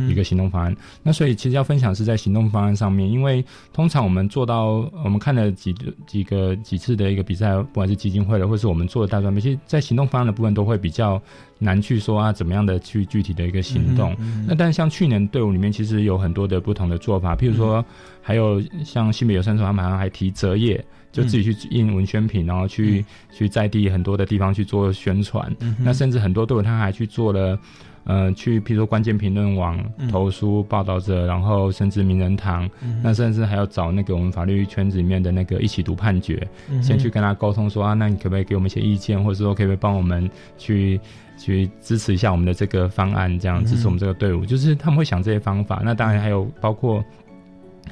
[0.08, 0.76] 一个行动方案。
[1.02, 5.74] 那所以其实要分享是在行动方案上面，因为通常我们做到，我们看了几
[6.06, 11.20] 几个几次的一个比赛，不管是基金会的，或是我们做的大专杯，其实，在行动方案的部分都会比较。
[11.60, 14.16] 难去说啊，怎么样的去具体的一个行动？
[14.48, 17.84] 那但像去年队伍里面，其实有很多的不同的做法，譬如说，
[18.20, 25.54] 还有像新北有三所，他们好像还提折页，就自己去印文宣品，然后去去在地很多的地方去做宣传。
[25.78, 27.56] 那甚至很多队伍他还去做了。
[28.04, 29.78] 呃，去譬如说关键评论网
[30.10, 32.68] 投书报道者，然后甚至名人堂，
[33.02, 36.48] 那甚至还要找那个我们法律圈子里面的那个一起读判决，
[36.82, 40.98] 先去跟他沟通说啊，那你可不可以给我们一些意见，或者说可不可以帮我们去
[41.40, 45.82] 去支持一下我们的这个方案，这样支持我们这个队伍，就是他们会想这些方法。
[45.84, 47.02] 那当然还有包括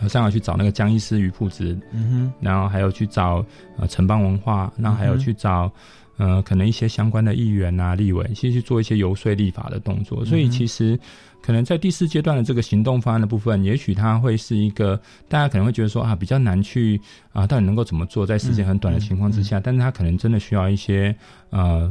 [0.09, 3.45] 上海去找那个江医师于铺子，嗯哼，然后还有去找
[3.79, 5.73] 呃城邦文化，那还有去找。
[6.21, 10.25] 呃，可能一些相关的议员啊、立委，先去做一些游说立法的动作。
[10.25, 10.99] 所以其实，
[11.41, 17.01] 可能在第四阶段的这个行动方案的部分，也许它会是一个大家可能会觉得说啊，比较难去
[17.33, 21.15] 啊，到底能够怎么做，在时间很短的情况之下，但是它可能真的需要一些
[21.51, 21.89] 呃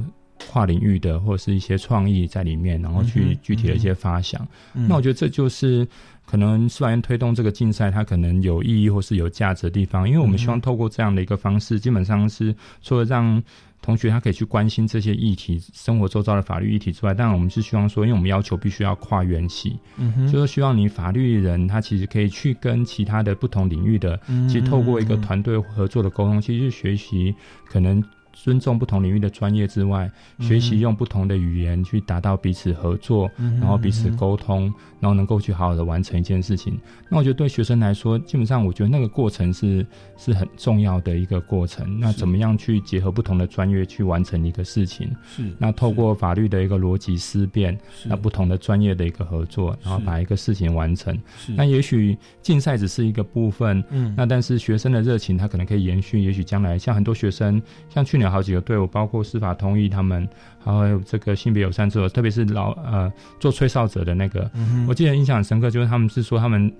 [0.51, 4.47] 跨领域的或者是一些创意在里面，然后去具体的一些发想。
[4.73, 5.87] 那我觉得这就是
[6.25, 13.41] 可能司法院推动这个竞赛，它可能有意义或是有价值的地方，因为我们希望透过这样的一个方式，基本上是除了让
[13.81, 27.33] 同学他可以去关心这些议题、生活周遭的法律议题之外，当然我们是希望说，因为我们要求必须要跨院系，嗯就是希望你法律人他其实可以去跟其他的不同领域的，其实透过一个团队合作的沟通，其实学习
[27.65, 28.03] 可能。
[28.47, 33.29] 尊重不同领域的专业之外，学习用不同的语言去达到彼此合作，
[33.59, 36.79] 然后彼此沟通，然后能够去好好的完成一件事情。
[37.09, 39.85] 那我觉得对学生来说，基本上我觉得那个过程是
[40.15, 41.99] 是很重要的一个过程。
[41.99, 45.13] 那怎么样去结合不同的专业去完成一个事情？
[45.25, 51.19] 是那透过法律的一个逻辑思辨，那不同的专业的一个合作，然后把一个事情完成。
[51.49, 56.23] 那也许竞赛只是一个部分，嗯，那但是学生的热情他可能可以延续。
[56.23, 58.36] 也许将来像很多学生，像去年。
[58.37, 60.29] 好几个队伍，包括司法通译他们，
[60.63, 64.47] 还有这个性别友善者，特别是老呃做吹哨者的那个，
[64.87, 66.71] 我记得印象很深刻，就是他们是说他们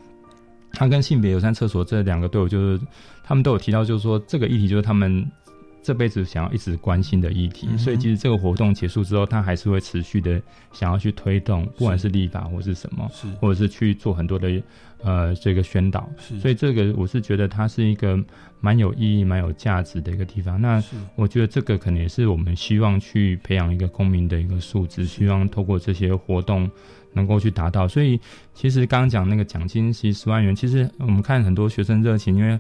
[0.72, 2.80] 他跟性别友善厕所这两个队伍，就是
[3.24, 5.26] 他们都有提到，就是说这个议题就是他们
[5.88, 10.42] 这辈子想要一直关心的议题，所以其实这个活动结束之后，他还是会持续的
[10.74, 13.10] 想要去推动，不管是立法或是什么，
[13.40, 14.62] 或者是去做很多的
[15.02, 16.10] 呃这个宣导，
[16.42, 18.22] 所以这个我是觉得它是一个。
[18.60, 20.60] 蛮有意义、蛮有价值的一个地方。
[20.60, 20.84] 那
[21.14, 26.68] 我觉得这个可能也是我们希望去培养一个公民的一个素质，希望透过这些活动
[27.14, 27.88] 能够去达到。
[27.88, 28.20] 所以，
[28.56, 32.60] 其实刚刚讲那个奖金是十万元，其实我们看很多学生热情，因为。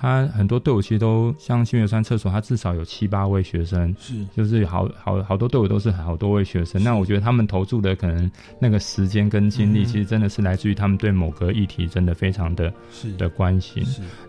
[0.00, 6.82] 他很多队伍其实都像新月山厕所，他至少有七八位学生，是就是好好好多队伍都是好多位学生。
[6.82, 12.72] 那我觉得他们投注的可能那个时间跟精力，其实真的是来自于他们对某个议题真的非常的
[13.18, 13.84] 的关心。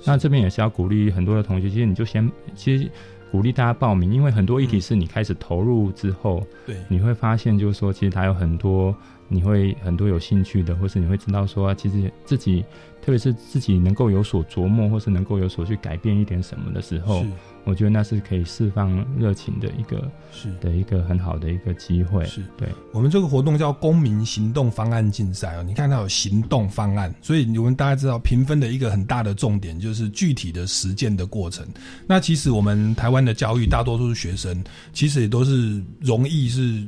[0.05, 2.91] 那这边也是要鼓励很多的同学，其实你就先其实
[3.31, 8.93] 鼓励大家报名，因为很多议题是你开始投入之后，对，你会发现就是说，其实他有很多
[9.29, 12.65] 你会很多有兴趣的，或是你会知道说，其实自己。
[13.01, 17.25] 特别是自己能够有所琢磨，或是能够有所去改变一点什么的时候，
[17.63, 22.23] 我觉得那是可以释放热情的一个是的一个很好的一个机会。
[22.25, 31.65] 是对我们这个活动叫公民行动方案竞赛哦，你看它有行动方案，所以你们大家知道评分的一个很大的重点就是具体的实践的过程。
[32.07, 36.87] 那其实我们台湾的教育大多数学生其实也都是容易是。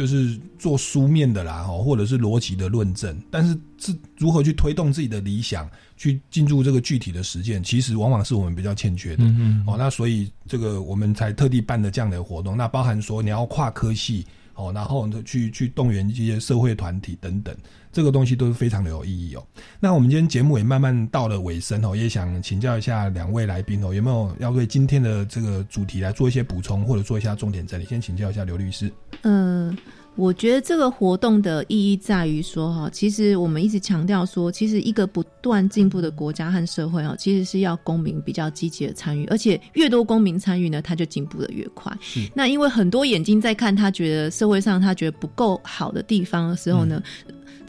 [0.00, 9.24] 就是做书面的啦，哦或者是逻辑的论证，但是是如何去推动自己的理想，去进入这个具体的实践，其实往往是我们比较欠缺的。
[9.24, 12.56] 嗯哦，那所以这个我们才特地办的这样的活动。
[12.56, 14.26] 那包含说你要跨科系，
[14.60, 17.56] 哦，然后去去动员这些社会团体等等。
[17.92, 19.44] 这个东西都是非常的有意义哦。
[19.80, 27.84] 那我们今天节目也慢慢到了尾声哦，也想请教一下两位来宾哦，有没有要对今天的这个主题来做一些补充，或者做一下重点整理？
[27.84, 28.92] 先请教一下刘律师。
[29.22, 29.76] 嗯，
[30.16, 41.90] 我觉得这个活动的意义在于说哈，其实我们一直强调说，其实一个不断进步的国家和社会哦，其实是要公民比较积极的参与，而且越多公民参与呢，他就进步的越快。
[42.34, 47.02] 那因为很多眼睛在看他觉得社会上他觉得不够好的地方的时候呢。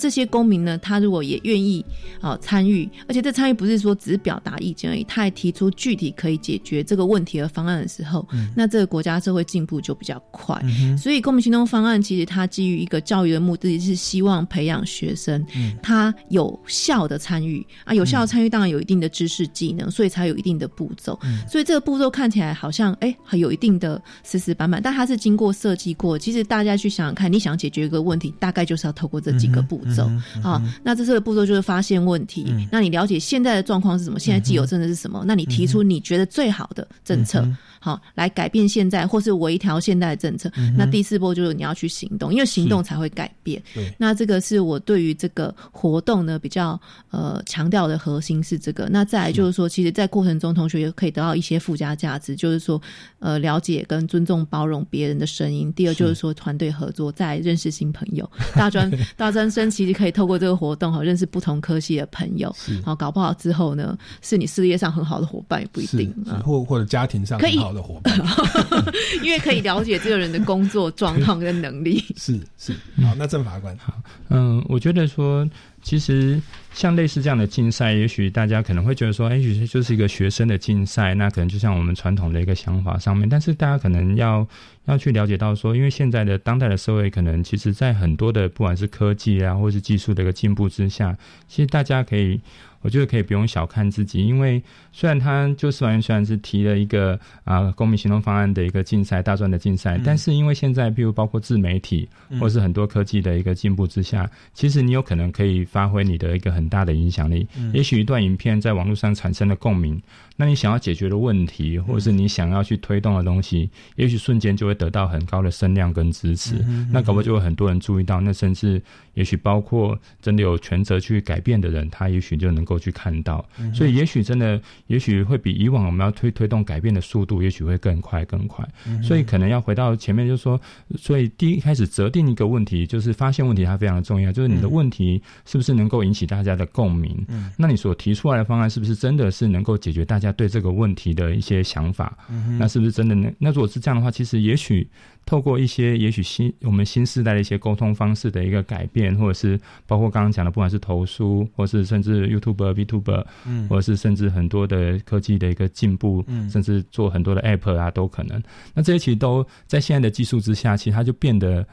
[0.02, 1.86] 这些公民呢，他如果也愿意
[2.20, 10.60] 啊参与，而且这参与不是说只是表达意见而已，他还提出具体可以解决这个问题的方案的时候，那这个国家社会进步就比较快。
[10.98, 15.46] 所以公民行动方案其实它基于一个教育的目的，是希望培养学生
[15.84, 21.20] 他有效的参与啊，有效的参与当然有一定的知识技能，所以才有一定的步骤。
[21.48, 26.18] 所以这个步骤看起来好像哎，有一定的死死板板，但它是经过设计过。
[26.18, 29.80] 其实大家去想想看，你想解决一个问题，大概就是要透过这几个步。
[29.96, 30.10] 走
[30.44, 32.54] 啊，那这次的步骤就是发现问题。
[32.72, 34.20] 那你了解现在的状况是什么？
[34.20, 35.24] 现在既有政策是什么？
[35.26, 37.48] 那你提出你觉得最好的政策。
[37.84, 40.52] 好，来改变现在，或是微调现在的政策。
[40.78, 43.60] 那第四步就是你要去行动，因为行动才会改变。
[43.98, 46.80] 那这个是我对于这个活动呢比较
[47.10, 48.88] 呃强调的核心是这个。
[48.92, 52.80] 那再来就是说，其实，在过程中同学也可以得到一些附加价值，就是说
[53.18, 55.74] 呃了解跟尊重包容别人的声音。
[55.74, 58.30] 第二就是说团队合作，再认识新朋友。
[58.54, 62.56] 大专大专生其实可以透过这个活动哈认识不同科系的朋友。
[62.86, 67.58] 好，搞不好之后呢是你事业上很好的伙伴也不一定啊，或或者家庭上可以。
[67.74, 68.18] 的伙伴，
[69.24, 72.04] 因为可以了解这个人的工作状况跟能力。
[72.18, 73.94] 是是，好，那郑法官，好，
[74.30, 75.48] 嗯，我觉得说，
[75.82, 76.42] 其实
[76.74, 83.28] 像类似这样的竞赛，也许大家可能会觉得说，也许就是一个学生的竞赛，那可能就像我们传统的一个想法上面。
[83.28, 84.48] 但是大家可能要
[84.86, 91.18] 要去了解到说，因为现在的当代的社会，可能其实在很多的不管是科技啊，或是技术的一个进步之下，
[91.48, 92.40] 其实大家可以。
[92.84, 94.60] 我觉得可以不用小看自己，因为
[94.92, 102.10] 虽然他就是完全虽然是提了一个啊公民行动方案的一个竞赛大专的竞赛，但是因为现在比如包括自媒体
[102.40, 107.48] 或是很多科技的一个进步之下，其实你有可能可以发挥你的一个很大的影响力。
[107.74, 110.00] 也许一段影片在网络上产生了共鸣。
[110.36, 116.56] 那你想要解决的问题，或者是你想要去推动的东西，也许瞬间就会得到很高的声量跟支持。
[116.92, 118.82] 那搞不好就会很多人注意到，那甚至
[119.14, 123.48] 也许包括真的有权责去改变的人，他也许就能够去看到。
[123.74, 128.68] 所以也许真的，也许会比以往我们要推推动改变的速度，也许会更快更快。
[129.04, 130.60] 所以可能要回到前面，就是说，
[130.98, 134.32] 所以第一开始择定一个问题，就是发现问题，它非常的重要。
[134.32, 137.26] 就是你的问题是不是能够引起大家的共鸣？
[137.58, 140.32] 那你所提出来的方案是不是真的是能够解决大家？
[140.32, 142.18] 对这个问题的一些想法，
[142.58, 143.30] 那是不是真的呢？
[143.38, 144.88] 那如果是这样的话，其实也许
[145.26, 158.42] 透过一些，也许新我们新时代的一些沟通方式的一个改变，或者是包括刚刚讲的，不管是投书，或是甚至 YouTube、VTuber，嗯，或者是甚至很多的科技的一个进步，嗯，甚至做很多的 App 啊，都可能。
[158.74, 161.66] 那这些其实都在现在的技术之下，其实它就变得。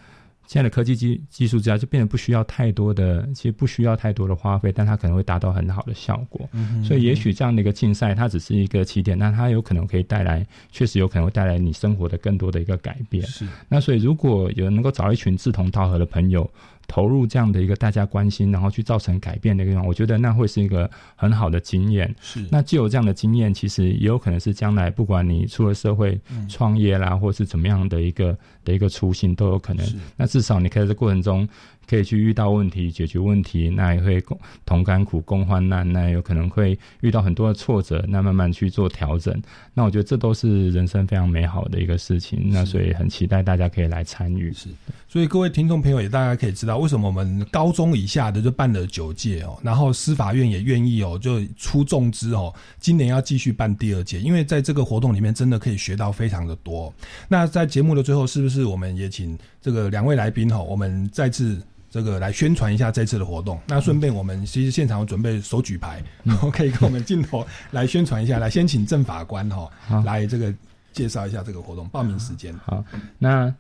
[0.48, 6.48] 现在的科技技技术之下，就变得不需要太多的，其实不需要太多的花费，但它可能会达到很好的效果。
[6.82, 13.22] 所以，也许这样的一个竞赛，它只是一个起点，那它有可能可以带来，确实有可能会带来你生活的更多的一个改变。
[13.26, 13.46] 是。
[13.68, 16.50] 那所以，如果有人能够找一群志同道合的朋友。
[16.88, 22.12] 投入这样的一个大家关心，然后去造成改变的一个地方，我觉得那会是一个很好的经验。
[22.20, 29.86] 是，那既有这样的经验，其实也有可能是将来不管你出了社会创业啦，或是怎么样的一个的一个初心都有可能。
[30.16, 31.48] 那至少你可以在过程中。
[31.88, 39.34] 可以去遇到问题，解决问题，那也会共同甘苦，共患难，那有可能会遇到很多的挫折，那慢慢去做调整。
[39.72, 42.50] 那我觉得这都是人生非常美好的一个事情。
[42.50, 44.52] 那所以很期待大家可以来参与。
[44.52, 44.68] 是，
[45.08, 56.92] 所以各位听众朋友也大家可以知道，为什么我们高中以下的就办了九届哦，然后司法院也愿意哦，就出重资哦，今年要继续办第二届，因为在这个活动里面真的可以学到非常的多。
[57.28, 61.58] 那在节目的最后，是不是我们也请这个两位来宾哈，我们再次。
[61.98, 66.00] 这个来宣传一下这次的活动，那顺便我们其实现场准备手举牌，
[66.52, 68.38] 可以跟我们镜头来宣传一下。
[68.38, 69.68] 来，先请郑法官哈
[70.04, 70.54] 来这个
[70.92, 72.54] 介绍一下这个活动报名时间。
[72.64, 72.84] 好，
[73.18, 73.52] 那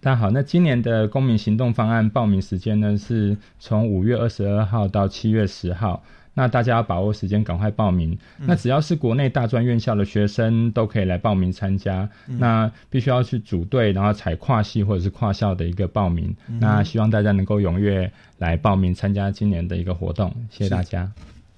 [0.00, 6.02] 大家好，那今年的公民行动方案报名时间呢是从五月二十二号到七月十号。
[6.34, 8.16] 那大家要把握时间，赶快报名。
[8.38, 12.08] 那只要是国内大专院校的学生都可以来报名参加。
[12.26, 16.34] 那必须要去组队，然后采跨系或者是跨校的一个报名。
[16.58, 20.34] 那希望大家能够踊跃来报名参加今年的一个活动。
[20.50, 21.10] 谢谢大家。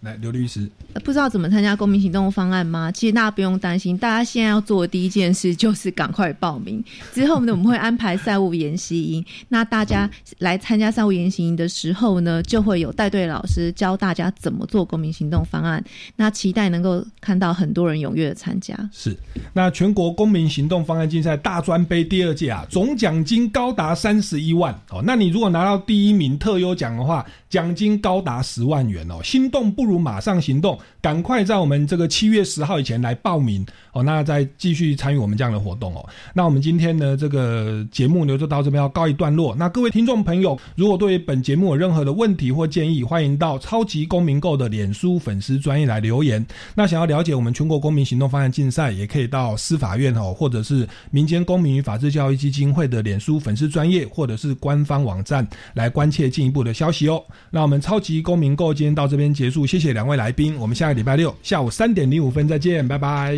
[0.03, 0.69] 来，刘律师，
[1.05, 2.91] 不知道怎么参加公民行动方案吗？
[2.91, 6.83] 其实大家不用担心，大家现在要做的第一件事就是赶快报名。
[7.15, 9.25] 之后呢，我们会安排赛务研习营。
[9.49, 15.83] 那大家来参加赛务研习营的时候呢，就会有带队老师教大家怎么做公民行动方案。
[16.17, 18.77] 那期待能够看到很多人踊跃的参加。
[18.91, 19.17] 是，
[19.53, 25.01] 那全国公民行动方案竞赛大专杯第二届啊，总奖金高达三十一万哦。
[25.07, 29.23] 那你如果拿到第一名特优奖的话，奖金高达十万元哦。
[29.23, 30.03] 心动不如。
[30.03, 34.03] 马上行动，赶快在我们这个七月十号以前来报名哦。
[34.03, 36.05] 那再继续参与我们这样的活动哦。
[36.35, 39.55] 那我们今天呢，这个节目呢就到这边要告一段落。
[39.55, 46.45] 那各位听众朋友，如果对本节目有任何的问题或建议，欢迎到超级公民购的脸书粉丝专业来留言。
[46.75, 57.23] 那想要了解我们全国公民行动方案竞赛，也可以到司法院哦，或者是民间公民与法治教育基金会的脸书粉丝专业，或者是官方网站来关切进一步的消息哦。
[57.53, 59.82] 那我们超级公民购今天到这边结束，谢谢。
[59.83, 63.35] 谢两位来宾，我们下个礼拜六下午三点零五分再见，拜拜。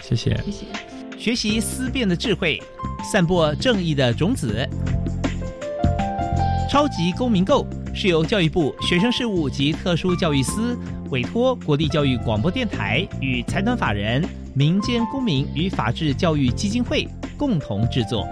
[0.00, 0.66] 谢谢，谢谢。
[1.18, 2.62] 学习思辨的智慧，
[3.10, 4.64] 散播正义的种子。
[6.70, 10.78] 超级公民购是由教育部学生事务及特殊教育司
[11.10, 14.24] 委托国立教育广播电台与财团法人
[14.54, 18.24] 民间公民与法治教育基金会共同制作。